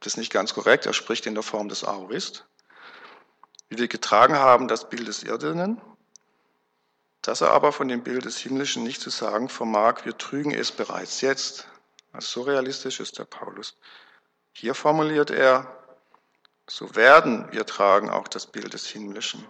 das 0.00 0.14
ist 0.14 0.16
nicht 0.16 0.32
ganz 0.32 0.52
korrekt, 0.52 0.86
er 0.86 0.94
spricht 0.94 1.26
in 1.26 1.34
der 1.34 1.44
Form 1.44 1.68
des 1.68 1.84
Aorist, 1.84 2.44
wie 3.68 3.78
wir 3.78 3.88
getragen 3.88 4.34
haben 4.34 4.66
das 4.66 4.88
Bild 4.88 5.06
des 5.06 5.22
Irdenen, 5.22 5.80
dass 7.20 7.40
er 7.40 7.52
aber 7.52 7.72
von 7.72 7.86
dem 7.86 8.02
Bild 8.02 8.24
des 8.24 8.38
Himmlischen 8.38 8.82
nicht 8.82 9.00
zu 9.00 9.10
sagen 9.10 9.48
vermag, 9.48 10.04
wir 10.04 10.18
trügen 10.18 10.52
es 10.52 10.72
bereits 10.72 11.20
jetzt. 11.20 11.68
Also 12.12 12.40
so 12.40 12.50
realistisch 12.50 12.98
ist 12.98 13.18
der 13.18 13.24
Paulus. 13.24 13.76
Hier 14.52 14.74
formuliert 14.74 15.30
er, 15.30 15.81
so 16.68 16.94
werden 16.94 17.50
wir 17.52 17.66
tragen 17.66 18.10
auch 18.10 18.28
das 18.28 18.46
Bild 18.46 18.72
des 18.72 18.86
Himmlischen. 18.86 19.44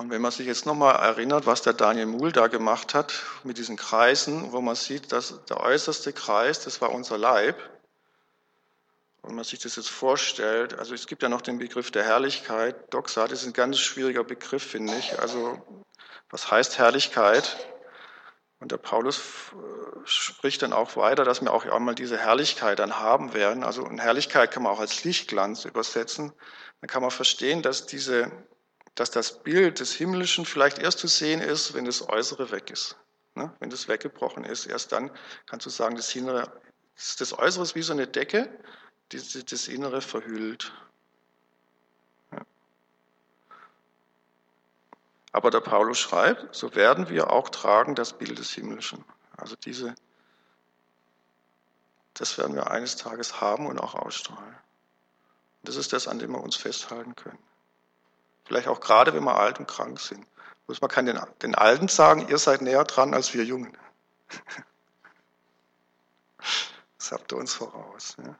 Und 0.00 0.08
wenn 0.08 0.22
man 0.22 0.30
sich 0.30 0.46
jetzt 0.46 0.64
nochmal 0.64 0.94
erinnert, 0.96 1.44
was 1.44 1.60
der 1.60 1.74
Daniel 1.74 2.06
Muhl 2.06 2.32
da 2.32 2.46
gemacht 2.46 2.94
hat 2.94 3.22
mit 3.44 3.58
diesen 3.58 3.76
Kreisen, 3.76 4.50
wo 4.50 4.62
man 4.62 4.74
sieht, 4.74 5.12
dass 5.12 5.44
der 5.44 5.60
äußerste 5.60 6.14
Kreis, 6.14 6.64
das 6.64 6.80
war 6.80 6.90
unser 6.90 7.18
Leib. 7.18 7.58
Und 9.20 9.34
man 9.34 9.44
sich 9.44 9.58
das 9.58 9.76
jetzt 9.76 9.90
vorstellt, 9.90 10.78
also 10.78 10.94
es 10.94 11.06
gibt 11.06 11.22
ja 11.22 11.28
noch 11.28 11.42
den 11.42 11.58
Begriff 11.58 11.90
der 11.90 12.04
Herrlichkeit. 12.04 12.94
Doxa, 12.94 13.28
das 13.28 13.42
ist 13.42 13.48
ein 13.48 13.52
ganz 13.52 13.78
schwieriger 13.78 14.24
Begriff, 14.24 14.62
finde 14.62 14.96
ich. 14.96 15.20
Also 15.20 15.62
was 16.30 16.50
heißt 16.50 16.78
Herrlichkeit? 16.78 17.58
Und 18.60 18.72
der 18.72 18.78
Paulus 18.78 19.20
spricht 20.04 20.62
dann 20.62 20.72
auch 20.72 20.96
weiter, 20.96 21.24
dass 21.24 21.42
wir 21.42 21.52
auch 21.52 21.64
einmal 21.66 21.94
diese 21.94 22.18
Herrlichkeit 22.18 22.78
dann 22.78 22.98
haben 22.98 23.34
werden. 23.34 23.64
Also 23.64 23.84
eine 23.84 24.02
Herrlichkeit 24.02 24.50
kann 24.50 24.62
man 24.62 24.72
auch 24.72 24.80
als 24.80 25.04
Lichtglanz 25.04 25.64
übersetzen. 25.64 26.32
Dann 26.80 26.88
kann 26.88 27.02
man 27.02 27.10
verstehen, 27.10 27.62
dass 27.62 27.86
diese, 27.86 28.30
dass 28.94 29.10
das 29.10 29.42
Bild 29.42 29.80
des 29.80 29.92
Himmlischen 29.92 30.44
vielleicht 30.44 30.78
erst 30.78 30.98
zu 30.98 31.06
sehen 31.06 31.40
ist, 31.40 31.74
wenn 31.74 31.84
das 31.84 32.08
Äußere 32.08 32.50
weg 32.50 32.70
ist. 32.70 32.96
Ne? 33.34 33.52
Wenn 33.60 33.70
das 33.70 33.88
weggebrochen 33.88 34.44
ist, 34.44 34.66
erst 34.66 34.92
dann 34.92 35.10
kannst 35.46 35.66
du 35.66 35.70
sagen, 35.70 35.96
das 35.96 36.14
Innere, 36.14 36.50
das 37.18 37.38
Äußere 37.38 37.62
ist 37.62 37.74
wie 37.74 37.82
so 37.82 37.92
eine 37.92 38.06
Decke, 38.06 38.48
die 39.12 39.44
das 39.44 39.68
Innere 39.68 40.00
verhüllt. 40.00 40.72
Aber 45.32 45.50
der 45.50 45.60
Paulus 45.60 45.98
schreibt, 45.98 46.54
so 46.54 46.74
werden 46.74 47.08
wir 47.08 47.30
auch 47.30 47.50
tragen 47.50 47.94
das 47.94 48.12
Bild 48.12 48.38
des 48.38 48.50
Himmlischen. 48.50 49.04
Also 49.40 49.56
diese, 49.56 49.94
das 52.14 52.36
werden 52.38 52.54
wir 52.54 52.70
eines 52.70 52.96
Tages 52.96 53.40
haben 53.40 53.66
und 53.66 53.78
auch 53.78 53.94
ausstrahlen. 53.94 54.56
Das 55.62 55.76
ist 55.76 55.92
das, 55.92 56.08
an 56.08 56.18
dem 56.18 56.32
wir 56.32 56.42
uns 56.42 56.56
festhalten 56.56 57.14
können. 57.16 57.38
Vielleicht 58.44 58.68
auch 58.68 58.80
gerade, 58.80 59.14
wenn 59.14 59.24
wir 59.24 59.36
alt 59.36 59.58
und 59.58 59.68
krank 59.68 60.00
sind. 60.00 60.26
Muss 60.66 60.80
man 60.80 60.90
kann 60.90 61.06
den, 61.06 61.20
den 61.42 61.54
Alten 61.54 61.88
sagen, 61.88 62.28
ihr 62.28 62.38
seid 62.38 62.62
näher 62.62 62.84
dran 62.84 63.14
als 63.14 63.34
wir 63.34 63.44
Jungen. 63.44 63.76
Das 66.98 67.12
habt 67.12 67.32
ihr 67.32 67.38
uns 67.38 67.54
voraus. 67.54 68.16
Ja. 68.22 68.36